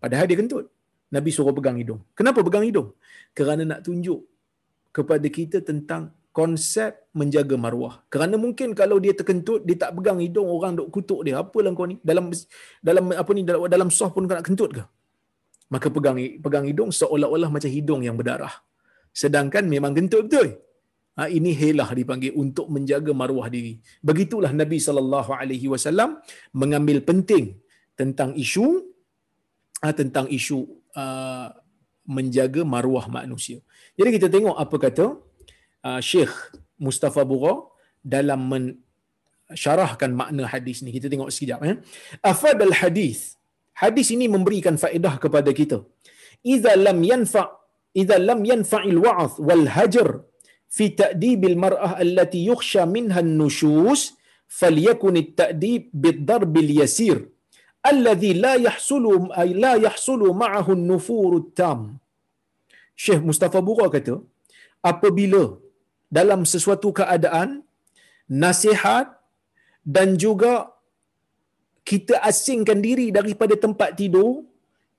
[0.03, 0.67] padahal dia kentut
[1.13, 2.89] Nabi suruh pegang hidung kenapa pegang hidung
[3.37, 4.21] kerana nak tunjuk
[4.97, 8.05] kepada kita tentang konsep menjaga maruah.
[8.13, 11.41] Kerana mungkin kalau dia terkentut, dia tak pegang hidung orang dok kutuk dia.
[11.41, 11.97] Apalah kau ni?
[12.05, 12.29] Dalam
[12.85, 14.85] dalam apa ni dalam, dalam soh pun kau nak kentut ke?
[15.73, 18.53] Maka pegang pegang hidung seolah-olah macam hidung yang berdarah.
[19.17, 20.61] Sedangkan memang kentut betul.
[21.17, 23.75] Ha, ini helah dipanggil untuk menjaga maruah diri.
[24.09, 26.11] Begitulah Nabi sallallahu alaihi wasallam
[26.63, 27.45] mengambil penting
[28.01, 28.67] tentang isu
[29.81, 30.59] ha, tentang isu
[30.93, 31.49] uh,
[32.17, 33.59] menjaga maruah manusia.
[33.99, 35.07] Jadi kita tengok apa kata
[36.09, 36.35] Syekh
[36.85, 37.55] Mustafa Bura
[38.15, 40.91] dalam mensyarahkan makna hadis ni.
[40.97, 41.75] Kita tengok sekejap ya.
[42.33, 43.19] Afad al hadis.
[44.17, 45.79] Ini memberikan faedah kepada kita.
[46.55, 47.45] Iza lam yanfa
[48.01, 50.09] iza lam yanfa'il wa'z wal hajr
[50.77, 54.03] fi ta'dib al mar'ah allati yukhsha minha an nushus
[54.59, 57.19] falyakun at ta'dib bid darb al yasir
[57.91, 59.13] alladhi la yahsulu
[59.43, 61.81] ay la yahsulu ma'ahu an nufur at tam.
[63.05, 64.15] Syekh Mustafa Bura kata
[64.91, 65.43] apabila
[66.19, 67.51] dalam sesuatu keadaan
[68.45, 69.07] nasihat
[69.97, 70.53] dan juga
[71.91, 74.43] kita asingkan diri daripada tempat tidur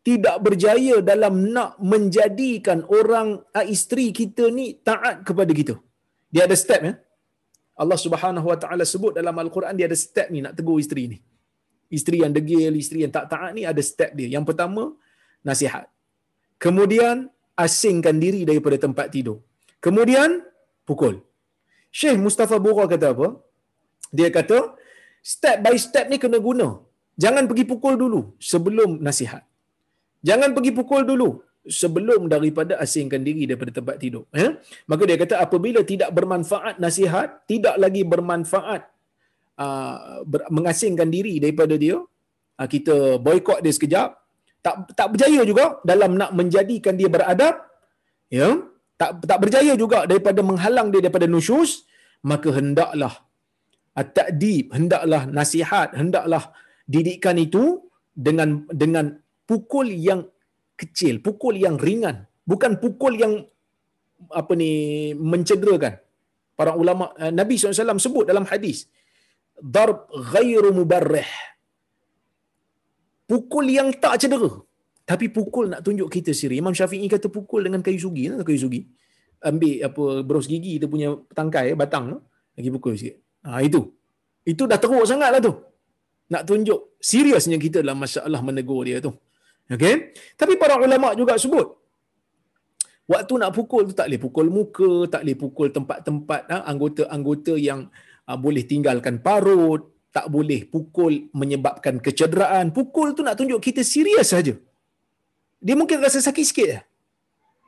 [0.08, 5.76] tidak berjaya dalam nak menjadikan orang uh, isteri kita ni taat kepada kita.
[6.34, 6.94] Dia ada step ya.
[7.84, 11.18] Allah Subhanahu Wa Taala sebut dalam Al-Quran dia ada step ni nak tegur isteri ni.
[11.98, 14.28] Isteri yang degil, isteri yang tak taat ni ada step dia.
[14.36, 14.84] Yang pertama
[15.50, 15.86] nasihat.
[16.66, 17.28] Kemudian
[17.66, 19.38] asingkan diri daripada tempat tidur.
[19.84, 20.40] Kemudian
[20.88, 21.16] pukul.
[22.00, 23.28] Syekh Mustafa Bura kata apa?
[24.18, 24.58] Dia kata
[25.36, 26.70] step by step ni kena guna.
[27.24, 29.44] Jangan pergi pukul dulu sebelum nasihat.
[30.24, 31.30] Jangan pergi pukul dulu
[31.68, 34.24] sebelum daripada asingkan diri daripada tempat tidur.
[34.32, 34.56] Ya?
[34.88, 38.82] Maka dia kata apabila tidak bermanfaat nasihat, tidak lagi bermanfaat
[39.60, 44.10] uh, ber, mengasingkan diri daripada dia, uh, kita boykot dia sekejap,
[44.64, 47.56] tak tak berjaya juga dalam nak menjadikan dia beradab,
[48.32, 48.64] ya?
[48.98, 51.86] Tak tak berjaya juga daripada menghalang dia daripada nusyus,
[52.26, 53.14] maka hendaklah
[53.94, 56.50] at-ta'dib, hendaklah nasihat, hendaklah
[56.90, 57.86] didikan itu
[58.18, 60.22] dengan dengan pukul yang
[60.78, 63.34] kecil, pukul yang ringan, bukan pukul yang
[64.40, 64.72] apa ni
[65.16, 65.96] mencederakan.
[66.58, 68.90] Para ulama eh, Nabi SAW sebut dalam hadis,
[69.76, 71.30] darb ghairu mubarrih.
[73.28, 74.52] Pukul yang tak cedera.
[75.08, 76.60] Tapi pukul nak tunjuk kita siri.
[76.60, 78.28] Imam Syafi'i kata pukul dengan kayu sugi.
[78.48, 78.82] Kayu sugi?
[79.44, 82.20] Ambil apa beros gigi kita punya tangkai, batang.
[82.56, 83.16] Lagi pukul sikit.
[83.48, 83.84] Ha, itu.
[84.48, 85.54] Itu dah teruk sangat lah tu.
[86.32, 89.12] Nak tunjuk seriusnya kita dalam masalah menegur dia tu.
[89.68, 90.16] Okay?
[90.40, 91.78] Tapi para ulama juga sebut
[93.08, 97.88] waktu nak pukul tu tak boleh pukul muka, tak boleh pukul tempat-tempat ha, anggota-anggota yang
[98.28, 102.76] ha, boleh tinggalkan parut, tak boleh pukul menyebabkan kecederaan.
[102.76, 104.54] Pukul tu nak tunjuk kita serius saja.
[105.66, 106.84] Dia mungkin rasa sakit sikit lah.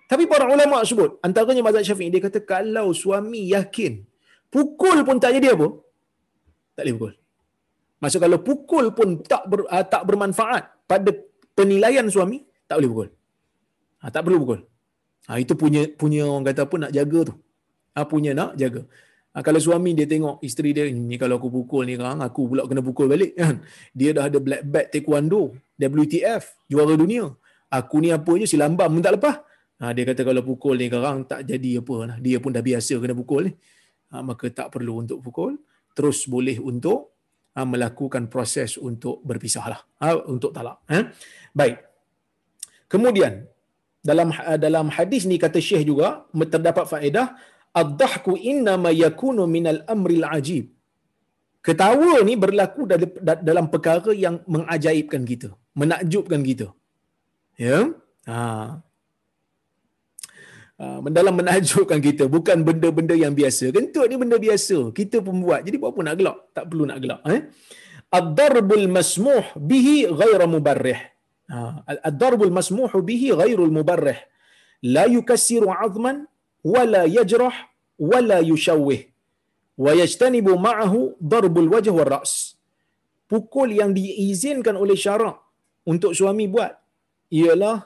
[0.10, 4.02] Tapi para ulama sebut, antaranya mazhab Syafi'i dia kata kalau suami yakin
[4.50, 5.68] pukul pun tak jadi apa?
[6.76, 7.14] Tak boleh pukul.
[8.00, 11.12] Maksud kalau pukul pun tak ber, uh, tak bermanfaat pada
[11.60, 13.10] penilaian suami, tak boleh pukul.
[14.00, 14.60] Ha, tak perlu pukul.
[15.28, 17.36] Ha, itu punya punya orang kata apa nak jaga tu.
[17.96, 18.88] Ha, punya nak jaga.
[19.36, 22.64] Ha, kalau suami dia tengok isteri dia, ni kalau aku pukul ni kan, aku pula
[22.64, 23.36] kena pukul balik.
[23.36, 23.60] Kan?
[23.98, 25.42] Dia dah ada black belt taekwondo,
[25.78, 27.30] WTF, juara dunia.
[27.70, 29.36] Aku ni apa je, silambam pun tak lepas.
[29.80, 32.20] Ha, dia kata kalau pukul ni sekarang tak jadi apa.
[32.20, 33.52] Dia pun dah biasa kena pukul ni.
[34.12, 35.62] Ha, maka tak perlu untuk pukul.
[35.94, 37.19] Terus boleh untuk
[37.56, 39.82] ha, melakukan proses untuk berpisah lah.
[40.02, 40.84] Ha, untuk talak.
[40.92, 41.00] Ha?
[41.54, 41.78] Baik.
[42.90, 43.46] Kemudian,
[44.02, 47.38] dalam dalam hadis ni kata Syekh juga, terdapat faedah,
[47.70, 50.66] Ad-dahku innama yakunu minal amril ajib.
[51.62, 52.90] Ketawa ni berlaku
[53.50, 55.50] dalam perkara yang mengajaibkan kita.
[55.78, 56.68] Menakjubkan kita.
[57.60, 57.94] Ya?
[58.26, 58.80] Ha.
[60.80, 60.86] Ha,
[61.18, 63.66] dalam menakjubkan kita bukan benda-benda yang biasa.
[63.76, 64.78] Kentut ni benda biasa.
[65.00, 65.62] Kita pun buat.
[65.68, 66.38] Jadi buat apa nak gelak?
[66.56, 67.20] Tak perlu nak gelak.
[67.36, 67.42] Eh?
[68.20, 71.00] Ad-darbul masmuh bihi ghaira mubarrih.
[71.52, 74.20] Ha, ad-darbul masmuh bihi ghairul mubarrih.
[74.96, 76.24] La yukassiru azman
[76.64, 77.56] wala yajrah
[78.12, 79.02] wala yushawwih.
[79.84, 82.56] Wa yajtanibu ma'ahu darbul wajh wal ra's.
[83.28, 85.38] Pukul yang diizinkan oleh syarak
[85.92, 86.72] untuk suami buat
[87.30, 87.78] ialah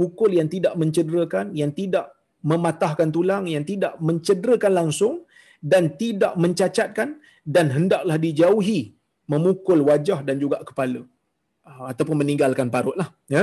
[0.00, 2.06] pukul yang tidak mencederakan, yang tidak
[2.50, 5.14] mematahkan tulang yang tidak mencederakan langsung
[5.72, 7.08] dan tidak mencacatkan
[7.54, 8.80] dan hendaklah dijauhi
[9.32, 11.02] memukul wajah dan juga kepala.
[11.62, 13.42] Ah, ataupun meninggalkan parutlah ya.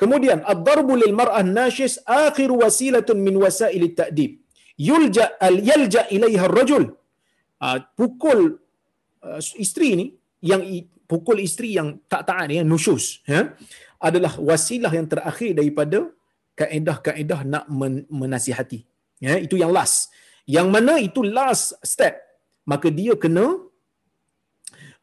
[0.00, 4.32] Kemudian ad-darbu lil mar'ah nashis akhir wasilatun min wasail at-ta'dib
[4.88, 6.84] yulja al yalja ilaiha ar-rajul
[7.64, 8.40] ah, pukul
[9.24, 10.06] ah, isteri ni
[10.50, 10.62] yang
[11.10, 13.40] pukul isteri yang tak taat ya nusyus ya
[14.08, 15.98] adalah wasilah yang terakhir daripada
[16.60, 17.64] kaedah-kaedah nak
[18.20, 18.80] menasihati.
[19.24, 20.12] Ya, itu yang last.
[20.56, 22.14] Yang mana itu last step.
[22.70, 23.46] Maka dia kena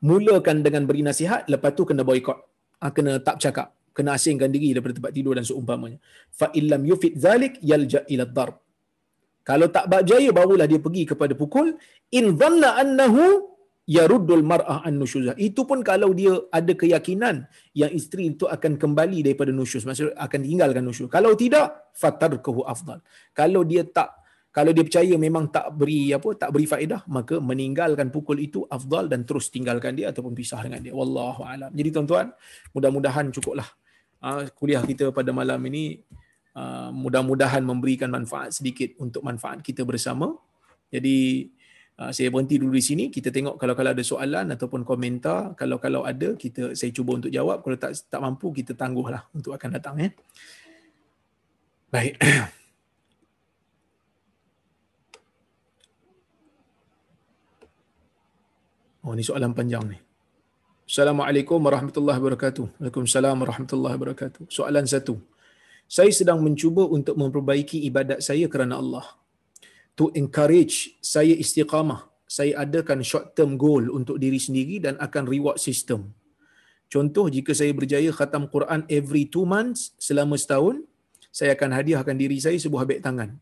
[0.09, 2.37] mulakan dengan beri nasihat, lepas tu kena boykot.
[2.81, 3.67] Ha, kena tak cakap.
[3.97, 5.97] Kena asingkan diri daripada tempat tidur dan seumpamanya.
[6.39, 8.55] Fa illam yufid zalik yalja ila darb.
[9.49, 11.67] Kalau tak berjaya barulah dia pergi kepada pukul
[12.19, 13.52] in dhanna annahu
[13.83, 15.35] yaruddul mar'ah an nusyuzah.
[15.35, 17.43] Itu pun kalau dia ada keyakinan
[17.75, 21.11] yang isteri itu akan kembali daripada nusyuz, maksud akan tinggalkan nusyuz.
[21.11, 23.03] Kalau tidak, fatarkuhu afdal.
[23.35, 24.23] Kalau dia tak
[24.53, 29.09] kalau dia percaya memang tak beri apa tak beri faedah maka meninggalkan pukul itu afdal
[29.09, 32.29] dan terus tinggalkan dia ataupun pisah dengan dia wallahu alam jadi tuan-tuan
[32.69, 33.65] mudah-mudahan cukuplah
[34.21, 36.05] uh, kuliah kita pada malam ini
[36.53, 40.37] uh, mudah-mudahan memberikan manfaat sedikit untuk manfaat kita bersama
[40.93, 41.62] jadi Ah,
[41.93, 46.01] saya berhenti dulu di sini kita tengok kalau kalau ada soalan ataupun komentar kalau kalau
[46.01, 50.01] ada kita saya cuba untuk jawab kalau tak tak mampu kita tangguhlah untuk akan datang
[50.01, 50.09] ya
[51.93, 52.17] baik
[59.05, 60.01] oh ni soalan panjang ni
[60.83, 62.75] Assalamualaikum warahmatullahi wabarakatuh.
[62.75, 64.51] Waalaikumsalam warahmatullahi wabarakatuh.
[64.51, 65.15] Soalan satu.
[65.87, 69.07] Saya sedang mencuba untuk memperbaiki ibadat saya kerana Allah.
[69.93, 75.61] To encourage saya istiqamah, saya adakan short term goal untuk diri sendiri dan akan reward
[75.61, 76.09] system.
[76.89, 80.81] Contoh, jika saya berjaya khatam Quran every two months selama setahun,
[81.29, 83.37] saya akan hadiahkan diri saya sebuah beg tangan.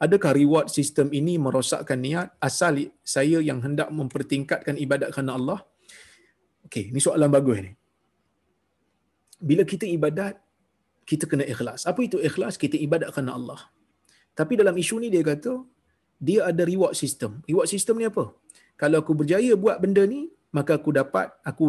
[0.00, 5.60] Adakah reward sistem ini merosakkan niat asal saya yang hendak mempertingkatkan ibadat kerana Allah?
[6.68, 7.72] Okey, ini soalan bagus ni.
[9.40, 10.40] Bila kita ibadat,
[11.04, 11.84] kita kena ikhlas.
[11.84, 12.56] Apa itu ikhlas?
[12.56, 13.60] Kita ibadat kerana Allah.
[14.32, 15.60] Tapi dalam isu ni dia kata,
[16.28, 17.30] dia ada reward system.
[17.50, 18.24] Reward system ni apa?
[18.80, 20.20] Kalau aku berjaya buat benda ni,
[20.56, 21.64] maka aku dapat aku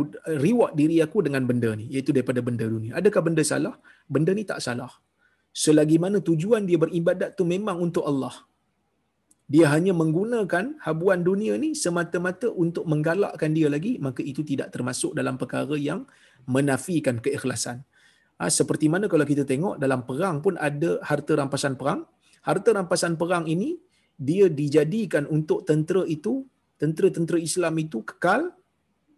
[0.45, 2.91] reward diri aku dengan benda ni, iaitu daripada benda dunia.
[2.99, 3.75] Adakah benda salah?
[4.13, 4.91] Benda ni tak salah.
[5.63, 8.35] Selagi mana tujuan dia beribadat tu memang untuk Allah.
[9.45, 15.13] Dia hanya menggunakan habuan dunia ni semata-mata untuk menggalakkan dia lagi, maka itu tidak termasuk
[15.13, 16.09] dalam perkara yang
[16.49, 17.85] menafikan keikhlasan.
[18.41, 22.09] Ha, seperti mana kalau kita tengok dalam perang pun ada harta rampasan perang.
[22.41, 23.77] Harta rampasan perang ini
[24.15, 26.47] dia dijadikan untuk tentera itu,
[26.81, 28.51] tentera-tentera Islam itu kekal.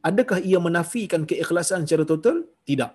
[0.02, 2.46] Adakah ia menafikan keikhlasan secara total?
[2.64, 2.92] Tidak.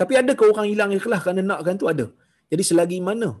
[0.00, 1.86] Tapi adakah orang hilang ikhlas kerana nakkan tu?
[1.86, 2.06] Ada.
[2.50, 3.38] Jadi selagi mana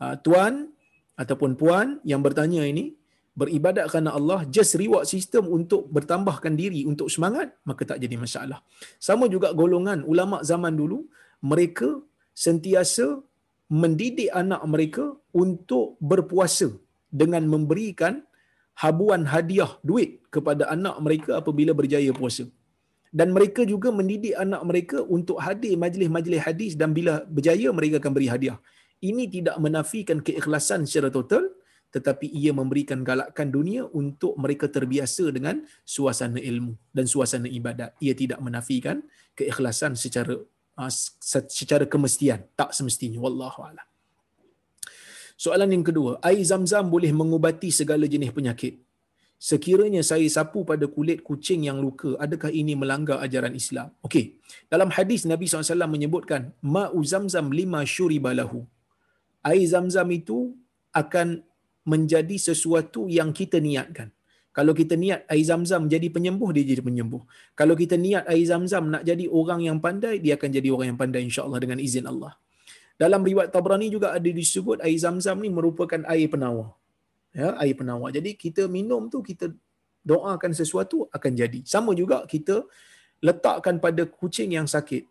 [0.00, 0.70] uh, tuan
[1.16, 2.96] ataupun puan yang bertanya ini
[3.36, 8.64] beribadat kerana Allah just reward sistem untuk bertambahkan diri untuk semangat maka tak jadi masalah.
[8.96, 11.04] Sama juga golongan ulama zaman dulu
[11.44, 12.00] mereka
[12.32, 13.20] sentiasa
[13.68, 15.04] mendidik anak mereka
[15.34, 16.72] untuk berpuasa
[17.10, 18.22] dengan memberikan
[18.76, 22.44] habuan hadiah duit kepada anak mereka apabila berjaya puasa.
[23.14, 28.12] Dan mereka juga mendidik anak mereka untuk hadir majlis-majlis hadis dan bila berjaya mereka akan
[28.12, 28.58] beri hadiah.
[29.00, 31.56] Ini tidak menafikan keikhlasan secara total
[31.94, 37.96] tetapi ia memberikan galakan dunia untuk mereka terbiasa dengan suasana ilmu dan suasana ibadat.
[38.04, 39.00] Ia tidak menafikan
[39.32, 40.36] keikhlasan secara
[40.76, 40.92] uh,
[41.48, 43.86] secara kemestian, tak semestinya wallahu a'lam.
[45.44, 48.74] Soalan yang kedua, air zam-zam boleh mengubati segala jenis penyakit.
[49.36, 53.92] Sekiranya saya sapu pada kulit kucing yang luka, adakah ini melanggar ajaran Islam?
[54.00, 54.40] Okey.
[54.72, 58.64] Dalam hadis Nabi SAW menyebutkan, Ma'u zamzam lima syuribalahu.
[59.44, 60.56] Air zamzam itu
[60.96, 61.44] akan
[61.84, 64.08] menjadi sesuatu yang kita niatkan.
[64.56, 67.20] Kalau kita niat air zam-zam jadi penyembuh, dia jadi penyembuh.
[67.52, 70.98] Kalau kita niat air zam-zam nak jadi orang yang pandai, dia akan jadi orang yang
[71.02, 72.32] pandai insyaAllah dengan izin Allah.
[72.96, 76.72] Dalam riwayat Tabrani juga ada disebut air zam-zam ni merupakan air penawar.
[77.36, 78.08] Ya, air penawar.
[78.16, 79.52] Jadi kita minum tu, kita
[80.00, 81.60] doakan sesuatu akan jadi.
[81.68, 82.64] Sama juga kita
[83.20, 85.04] letakkan pada kucing yang sakit.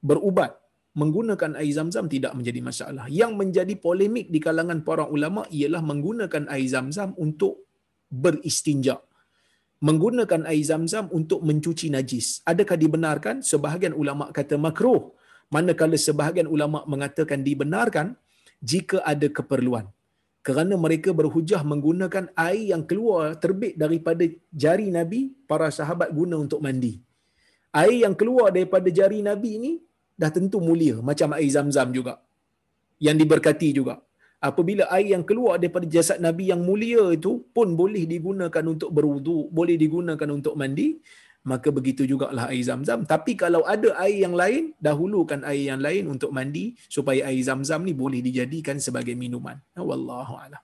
[0.00, 0.56] Berubat.
[0.92, 3.08] Menggunakan air zam-zam tidak menjadi masalah.
[3.08, 7.64] Yang menjadi polemik di kalangan para ulama ialah menggunakan air zam-zam untuk
[8.12, 9.00] beristinja.
[9.80, 12.44] Menggunakan air zam-zam untuk mencuci najis.
[12.44, 13.40] Adakah dibenarkan?
[13.40, 15.16] Sebahagian ulama kata makruh
[15.54, 18.06] manakala sebahagian ulama mengatakan dibenarkan
[18.70, 19.86] jika ada keperluan.
[20.46, 24.24] Kerana mereka berhujah menggunakan air yang keluar terbit daripada
[24.62, 26.94] jari Nabi para sahabat guna untuk mandi.
[27.82, 29.72] Air yang keluar daripada jari Nabi ini
[30.20, 32.14] dah tentu mulia macam air zam-zam juga
[33.06, 33.94] yang diberkati juga.
[34.42, 39.38] Apabila air yang keluar daripada jasad Nabi yang mulia itu pun boleh digunakan untuk berwudu
[39.58, 40.98] boleh digunakan untuk mandi
[41.42, 43.02] maka begitu jugalah air zam-zam.
[43.02, 47.82] Tapi kalau ada air yang lain, dahulukan air yang lain untuk mandi supaya air zam-zam
[47.82, 49.58] ni boleh dijadikan sebagai minuman.
[49.74, 50.62] Wallahu a'lam.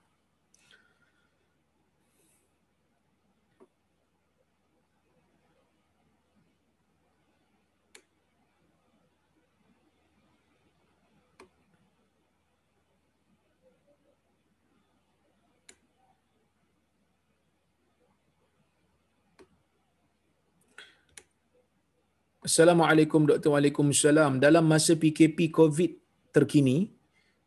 [22.39, 23.51] Assalamualaikum Dr.
[23.51, 24.39] Waalaikumsalam.
[24.39, 25.91] Dalam masa PKP COVID
[26.31, 26.87] terkini,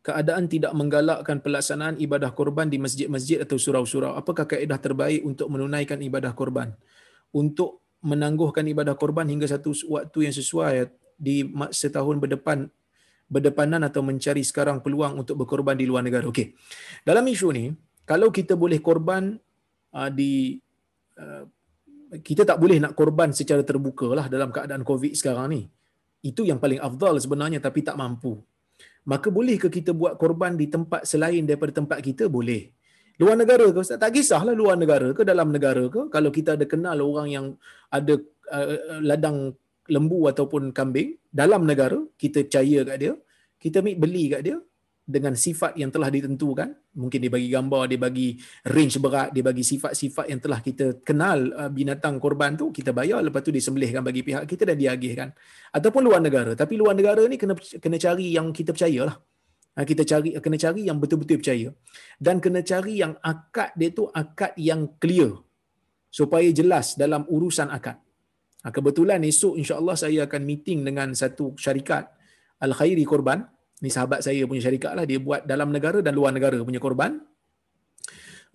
[0.05, 4.13] keadaan tidak menggalakkan pelaksanaan ibadah korban di masjid-masjid atau surau-surau.
[4.13, 6.77] Apakah kaedah terbaik untuk menunaikan ibadah korban?
[7.33, 11.41] Untuk menangguhkan ibadah korban hingga satu waktu yang sesuai di
[11.73, 12.69] setahun berdepan
[13.25, 16.29] berdepanan atau mencari sekarang peluang untuk berkorban di luar negara.
[16.29, 16.53] Okey.
[17.01, 17.73] Dalam isu ni,
[18.05, 19.41] kalau kita boleh korban
[19.89, 20.61] uh, di
[21.17, 21.49] uh,
[22.21, 25.61] kita tak boleh nak korban secara terbuka lah dalam keadaan COVID sekarang ni.
[26.23, 28.37] Itu yang paling afdal sebenarnya tapi tak mampu.
[29.03, 32.31] Maka bolehkah kita buat korban di tempat selain daripada tempat kita?
[32.31, 32.71] Boleh.
[33.19, 33.99] Luar negara ke Ustaz?
[33.99, 36.07] Tak kisahlah luar negara ke dalam negara ke.
[36.07, 37.45] Kalau kita ada kenal orang yang
[37.91, 38.13] ada
[38.49, 39.53] uh, ladang
[39.91, 43.13] lembu ataupun kambing dalam negara, kita percaya kat dia,
[43.59, 44.57] kita beli kat dia,
[45.03, 46.95] dengan sifat yang telah ditentukan.
[46.95, 48.39] Mungkin dia bagi gambar dia bagi
[48.71, 53.19] range berat dia bagi sifat-sifat yang telah kita kenal uh, binatang korban tu kita bayar.
[53.19, 55.29] Lepas tu disembelihkan bagi pihak kita dan diagihkan.
[55.75, 56.55] Ataupun luar negara.
[56.55, 59.19] Tapi luar negara ni kena kena cari yang kita percayalah.
[59.73, 61.67] Ha, kita cari kena cari yang betul-betul percaya.
[62.15, 65.35] Dan kena cari yang akad dia tu akad yang clear.
[66.13, 67.97] Supaya jelas dalam urusan akad.
[68.63, 72.07] Kebetulan esok insya-Allah saya akan meeting dengan satu syarikat
[72.63, 73.43] Al Khairi Korban
[73.83, 77.19] ni sahabat saya punya syarikat lah dia buat dalam negara dan luar negara punya korban.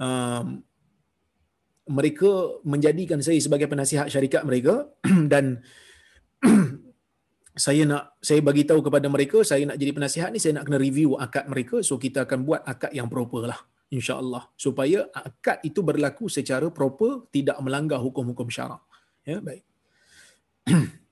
[0.01, 0.65] Um,
[1.89, 4.89] mereka menjadikan saya sebagai penasihat syarikat mereka
[5.33, 5.61] dan
[7.65, 10.81] saya nak saya bagi tahu kepada mereka saya nak jadi penasihat ni saya nak kena
[10.81, 11.85] review akad mereka.
[11.85, 13.61] So kita akan buat akad yang proper lah
[13.93, 14.49] insyaallah.
[14.57, 18.81] Supaya akad itu berlaku secara proper tidak melanggar hukum-hukum syarak.
[19.29, 19.61] Ya baik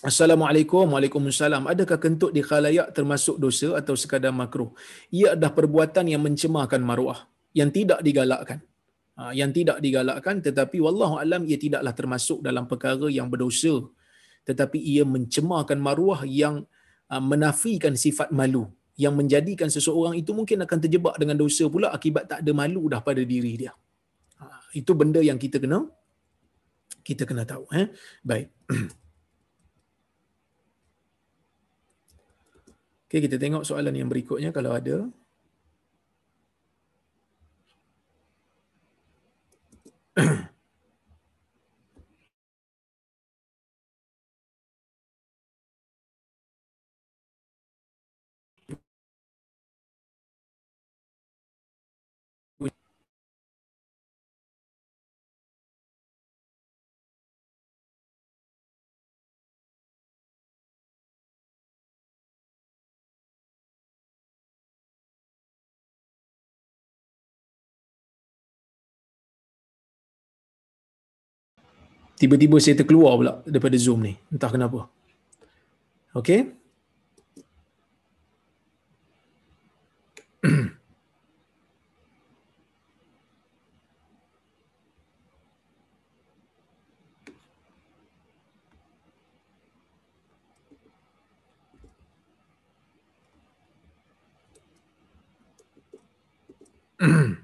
[0.00, 0.96] Assalamualaikum.
[0.96, 1.68] Waalaikumsalam.
[1.68, 4.72] Adakah kentut di khalayak termasuk dosa atau sekadar makruh?
[5.12, 7.28] Ia adalah perbuatan yang mencemarkan maruah.
[7.52, 8.64] Yang tidak digalakkan.
[9.20, 13.92] Ha, yang tidak digalakkan tetapi wallahu alam ia tidaklah termasuk dalam perkara yang berdosa.
[14.48, 16.64] Tetapi ia mencemarkan maruah yang
[17.12, 18.72] ha, menafikan sifat malu.
[18.96, 23.04] Yang menjadikan seseorang itu mungkin akan terjebak dengan dosa pula akibat tak ada malu dah
[23.04, 23.76] pada diri dia.
[24.40, 25.84] Ha, itu benda yang kita kena
[27.04, 27.68] kita kena tahu.
[27.76, 27.92] Eh?
[28.24, 28.48] Baik.
[33.10, 35.10] Okay, kita tengok soalan yang berikutnya kalau ada.
[72.20, 74.12] Tiba-tiba saya terkeluar pula daripada Zoom ni.
[74.28, 74.92] Entah kenapa.
[76.12, 76.52] Okay.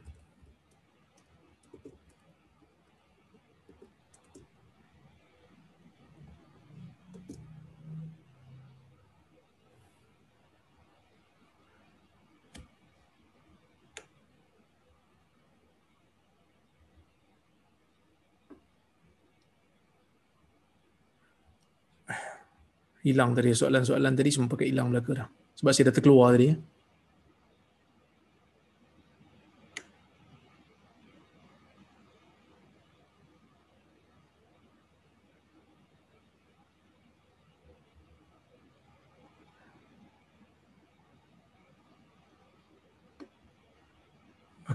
[23.07, 25.29] hilang tadi soalan-soalan tadi semua pakai hilang belaka dah.
[25.57, 26.51] Sebab saya dah terkeluar tadi.
[26.51, 26.57] Ya.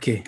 [0.01, 0.25] Okey.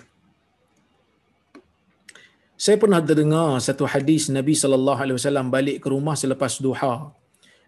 [2.53, 7.09] Saya pernah terdengar satu hadis Nabi sallallahu alaihi wasallam balik ke rumah selepas duha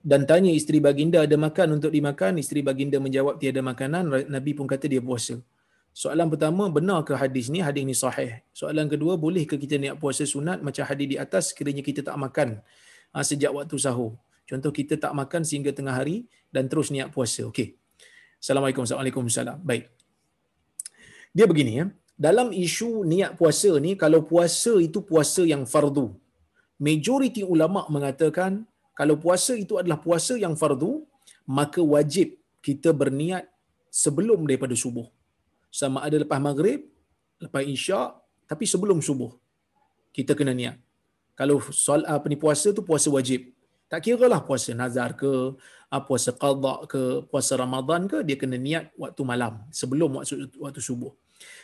[0.05, 2.37] dan tanya isteri baginda ada makan untuk dimakan?
[2.37, 4.29] Isteri baginda menjawab tiada makanan.
[4.29, 5.41] Nabi pun kata dia puasa.
[6.01, 7.59] Soalan pertama benar ke hadis ni?
[7.67, 8.37] Hadis ni sahih.
[8.53, 12.17] Soalan kedua boleh ke kita niat puasa sunat macam hadis di atas sekiranya kita tak
[12.21, 12.61] makan?
[13.17, 14.13] Ha, sejak waktu sahur.
[14.45, 17.49] Contoh kita tak makan sehingga tengah hari dan terus niat puasa.
[17.49, 17.73] Okey.
[18.37, 18.85] Assalamualaikum.
[18.85, 19.57] Waalaikumsalam.
[19.65, 19.89] baik.
[21.33, 21.85] Dia begini ya.
[22.13, 26.13] Dalam isu niat puasa ni kalau puasa itu puasa yang fardu
[26.79, 31.03] majoriti ulama mengatakan kalau puasa itu adalah puasa yang fardu,
[31.57, 33.43] maka wajib kita berniat
[33.91, 35.07] sebelum daripada subuh.
[35.79, 36.87] Sama ada lepas maghrib,
[37.43, 38.15] lepas isyak,
[38.47, 39.31] tapi sebelum subuh.
[40.15, 40.79] Kita kena niat.
[41.35, 43.51] Kalau soal apa ni puasa tu puasa wajib.
[43.91, 45.31] Tak kira lah puasa nazar ke,
[45.91, 50.81] ah, puasa qadha ke, puasa Ramadan ke, dia kena niat waktu malam sebelum waktu, waktu
[50.81, 51.11] subuh.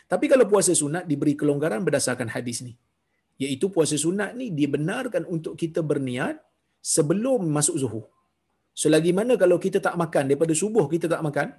[0.06, 2.76] Tapi kalau puasa sunat diberi kelonggaran berdasarkan hadis ni.
[3.40, 6.36] Iaitu puasa sunat ni dibenarkan untuk kita berniat
[6.82, 8.04] sebelum masuk zuhur.
[8.74, 11.54] Selagi mana kalau kita tak makan daripada subuh kita tak makan,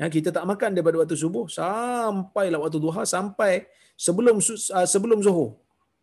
[0.00, 5.56] ya, kita tak makan daripada waktu subuh sampailah waktu duha sampai sebelum uh, sebelum zuhur.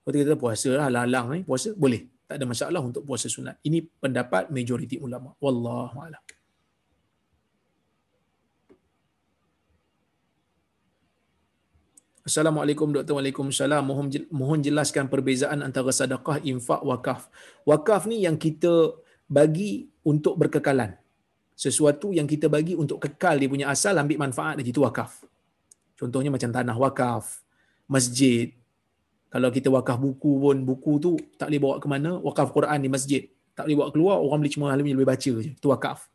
[0.08, 2.08] Waktu kita puasa lah, lalang ni, puasa boleh.
[2.26, 3.62] Tak ada masalah untuk puasa sunat.
[3.62, 5.34] Ini pendapat majoriti ulama.
[5.38, 6.22] Wallahu a'lam.
[12.26, 13.22] Assalamualaikum Dr.
[13.22, 13.86] Waalaikumsalam.
[13.86, 17.30] Mohon mohon jelaskan perbezaan antara sedekah, infak, wakaf.
[17.70, 18.98] Wakaf ni yang kita
[19.30, 20.98] bagi untuk berkekalan.
[21.54, 25.22] Sesuatu yang kita bagi untuk kekal dia punya asal ambil manfaat dia itu wakaf.
[25.94, 27.46] Contohnya macam tanah wakaf,
[27.86, 28.58] masjid.
[29.30, 32.90] Kalau kita wakaf buku pun, buku tu tak boleh bawa ke mana, wakaf Quran di
[32.90, 33.22] masjid.
[33.54, 35.54] Tak boleh bawa keluar, orang boleh cuma boleh baca je.
[35.54, 36.10] Itu wakaf.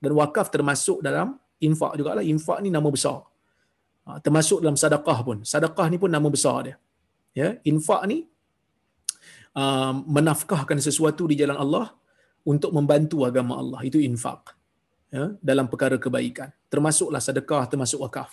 [0.00, 2.24] Dan wakaf termasuk dalam infak jugalah.
[2.24, 3.29] Infak ni nama besar.
[4.06, 5.38] Ha, termasuk dalam sedekah pun.
[5.52, 6.76] Sedekah ni pun nama besar dia.
[7.30, 8.26] Ya, infak ni
[9.54, 11.86] uh, menafkahkan sesuatu di jalan Allah
[12.42, 13.80] untuk membantu agama Allah.
[13.86, 14.56] Itu infak.
[15.10, 16.54] Ya, dalam perkara kebaikan.
[16.70, 18.30] Termasuklah sedekah, termasuk wakaf.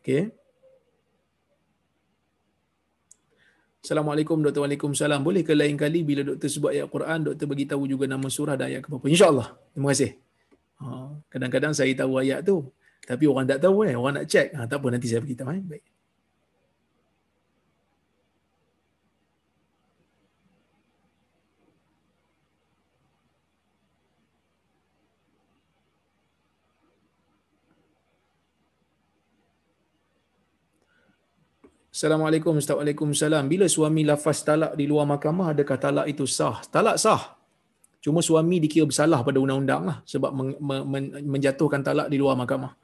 [0.00, 0.30] Okey.
[3.84, 4.64] Assalamualaikum Dr.
[4.64, 5.20] Waalaikumsalam.
[5.20, 8.56] Boleh ke lain kali bila doktor sebut ayat Quran, doktor bagi tahu juga nama surah
[8.56, 9.06] dan ayat ke apa?
[9.12, 9.48] InsyaAllah.
[9.76, 10.10] Terima kasih.
[10.80, 10.88] Ha,
[11.28, 12.64] kadang-kadang saya tahu ayat tu.
[13.04, 13.94] Tapi orang tak tahu eh.
[13.96, 14.56] Orang nak check.
[14.56, 15.52] Ha, tak apa nanti saya beritahu.
[15.52, 15.60] Eh.
[15.60, 15.84] Baik.
[31.94, 33.46] Assalamualaikum Waalaikumsalam.
[33.46, 36.58] Bila suami lafaz talak di luar mahkamah, adakah talak itu sah?
[36.66, 37.38] Talak sah.
[38.02, 40.58] Cuma suami dikira bersalah pada undang-undang lah sebab men-
[40.90, 42.83] men- menjatuhkan talak di luar mahkamah.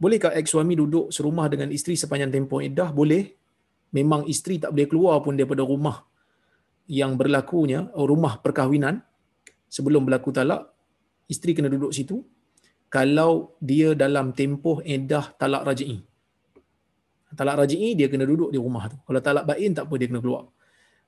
[0.00, 2.88] Bolehkah ex suami duduk serumah dengan isteri sepanjang tempoh iddah?
[2.88, 3.36] Boleh.
[3.92, 6.00] Memang isteri tak boleh keluar pun daripada rumah
[6.88, 8.98] yang berlakunya, oh, rumah perkahwinan
[9.70, 10.72] sebelum berlaku talak,
[11.30, 12.24] isteri kena duduk situ.
[12.90, 16.02] Kalau dia dalam tempoh iddah talak raj'i.
[17.38, 18.98] Talak raj'i dia kena duduk di rumah tu.
[19.06, 20.50] Kalau talak bain tak apa dia kena keluar.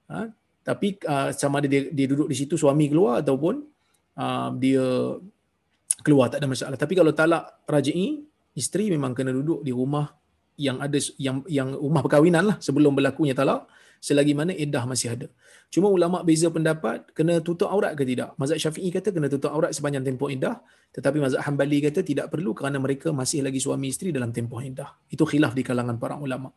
[0.06, 0.30] Ha?
[0.62, 3.66] Tapi uh, sama ada dia, dia duduk di situ suami keluar ataupun
[4.14, 5.18] uh, dia
[6.06, 6.78] keluar tak ada masalah.
[6.78, 10.12] Tapi kalau talak raj'i isteri memang kena duduk di rumah
[10.60, 13.64] yang ada yang yang rumah perkahwinan lah sebelum berlakunya talak
[14.02, 15.26] selagi mana iddah masih ada.
[15.70, 18.34] Cuma ulama beza pendapat kena tutup aurat ke tidak.
[18.34, 20.58] Mazhab Syafi'i kata kena tutup aurat sepanjang tempoh iddah,
[20.90, 24.90] tetapi mazhab Hambali kata tidak perlu kerana mereka masih lagi suami isteri dalam tempoh iddah.
[25.06, 26.50] Itu khilaf di kalangan para ulama.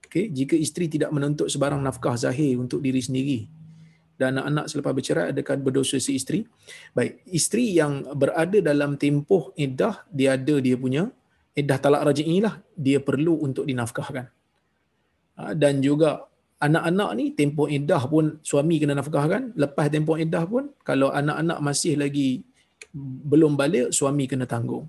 [0.00, 3.65] Okay, jika isteri tidak menuntut sebarang nafkah zahir untuk diri sendiri
[4.16, 6.40] dan anak-anak selepas bercerai adakah berdosa si isteri?
[6.96, 11.12] Baik, isteri yang berada dalam tempoh iddah dia ada dia punya
[11.56, 14.26] iddah talak raj'i lah dia perlu untuk dinafkahkan.
[15.36, 16.28] Ha, dan juga
[16.60, 22.00] anak-anak ni tempoh iddah pun suami kena nafkahkan, lepas tempoh iddah pun kalau anak-anak masih
[22.00, 22.44] lagi
[23.30, 24.88] belum balik suami kena tanggung.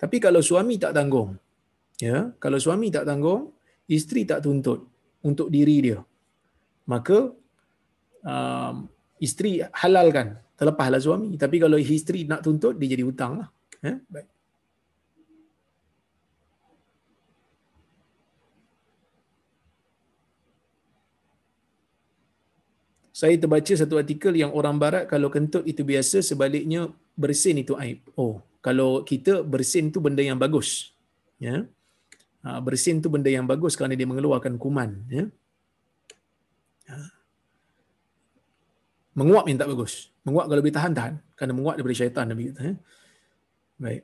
[0.00, 1.36] Tapi kalau suami tak tanggung,
[2.00, 3.52] ya, kalau suami tak tanggung,
[3.88, 4.84] isteri tak tuntut
[5.24, 6.00] untuk diri dia.
[6.88, 7.32] Maka
[8.24, 8.88] um,
[9.20, 13.48] isteri halalkan terlepaslah suami tapi kalau isteri nak tuntut dia jadi hutang lah
[13.84, 13.96] eh?
[14.08, 14.28] baik
[23.20, 28.00] Saya terbaca satu artikel yang orang barat kalau kentut itu biasa sebaliknya bersin itu aib.
[28.16, 30.96] Oh, kalau kita bersin itu benda yang bagus.
[31.36, 31.68] Ya.
[32.40, 35.04] Ha, bersin itu benda yang bagus kerana dia mengeluarkan kuman.
[35.12, 35.28] Ya.
[36.88, 37.19] Ha.
[39.20, 40.08] Menguap yang tak bagus.
[40.24, 41.14] Menguap kalau boleh tahan, tahan.
[41.36, 42.24] Kerana menguap daripada syaitan.
[42.24, 42.60] Nabi kata.
[42.64, 42.72] Ya.
[43.76, 44.02] Baik.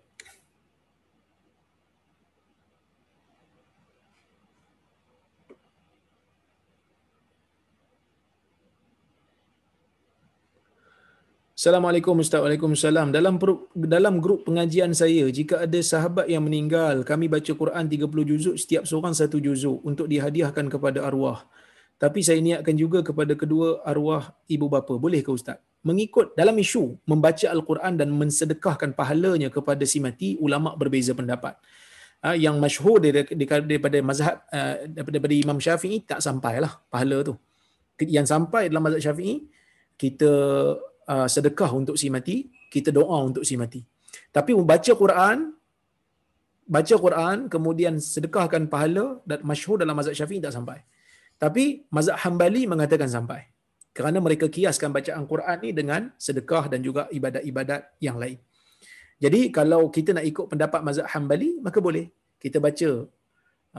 [11.56, 12.44] Assalamualaikum Ustaz.
[12.44, 13.08] Waalaikumsalam.
[13.16, 13.40] Dalam
[13.72, 18.04] dalam grup pengajian saya, jika ada sahabat yang meninggal, kami baca Quran 30
[18.36, 21.48] juzuk, setiap seorang satu juzuk untuk dihadiahkan kepada arwah.
[21.96, 25.00] Tapi saya niatkan juga kepada kedua arwah ibu bapa.
[25.00, 25.56] Boleh ke Ustaz?
[25.80, 31.56] Mengikut dalam isu membaca Al-Quran dan mensedekahkan pahalanya kepada si mati, ulama berbeza pendapat.
[32.20, 37.34] Ha, yang masyhur daripada mazhab uh, daripada Imam Syafi'i tak sampailah pahala tu.
[38.02, 39.48] Yang sampai dalam mazhab Syafi'i
[39.96, 40.32] kita
[41.08, 43.80] uh, sedekah untuk si mati, kita doa untuk si mati.
[44.34, 45.54] Tapi membaca Quran,
[46.68, 50.84] baca Quran, kemudian sedekahkan pahala dan masyhur dalam mazhab Syafi'i tak sampai.
[51.36, 53.40] Tapi mazhab Hambali mengatakan sampai.
[53.96, 58.38] Kerana mereka kiaskan bacaan Quran ni dengan sedekah dan juga ibadat-ibadat yang lain.
[59.16, 62.12] Jadi kalau kita nak ikut pendapat mazhab Hambali, maka boleh.
[62.36, 62.90] Kita baca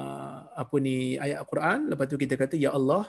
[0.01, 3.05] uh, apa ni ayat Quran, lepas tu kita kata ya Allah,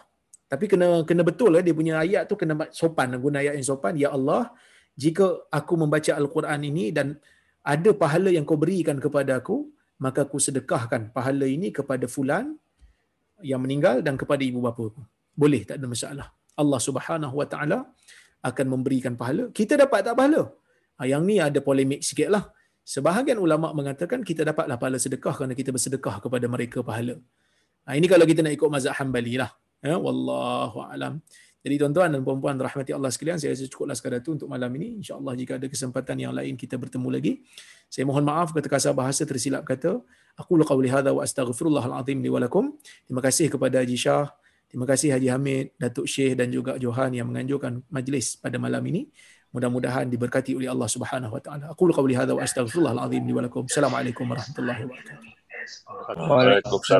[0.52, 3.94] tapi kena kena betul lah dia punya ayat tu kena sopan guna ayat yang sopan
[4.00, 4.48] ya Allah
[4.96, 7.20] jika aku membaca al-Quran ini dan
[7.60, 9.68] ada pahala yang kau berikan kepada aku
[10.00, 12.56] maka aku sedekahkan pahala ini kepada fulan
[13.42, 14.86] yang meninggal dan kepada ibu bapa.
[15.38, 16.26] Boleh tak ada masalah.
[16.58, 17.78] Allah Subhanahu Wa Taala
[18.42, 19.50] akan memberikan pahala.
[19.58, 20.42] Kita dapat tak pahala?
[20.98, 22.44] Ha, yang ni ada polemik sikit lah.
[22.82, 27.14] Sebahagian ulama mengatakan kita dapatlah pahala sedekah kerana kita bersedekah kepada mereka pahala.
[27.86, 29.50] Ha, ini kalau kita nak ikut mazhab Hambali lah.
[29.78, 31.22] Ya, wallahu alam.
[31.68, 35.04] Jadi tuan-tuan dan puan-puan rahmati Allah sekalian, saya rasa cukuplah sekadar itu untuk malam ini.
[35.04, 37.44] Insya-Allah jika ada kesempatan yang lain kita bertemu lagi.
[37.92, 40.00] Saya mohon maaf kata kasar bahasa tersilap kata.
[40.40, 44.32] Aku qauli hadza wa astaghfirullahal azim li wa Terima kasih kepada Haji Shah,
[44.72, 49.12] terima kasih Haji Hamid, Datuk Syekh dan juga Johan yang menganjurkan majlis pada malam ini.
[49.52, 51.64] Mudah-mudahan diberkati oleh Allah Subhanahu wa taala.
[51.76, 55.36] Aku qauli hadza wa astaghfirullahal azim li wa Assalamualaikum warahmatullahi wabarakatuh.
[56.16, 56.96] Waalaikumsalam.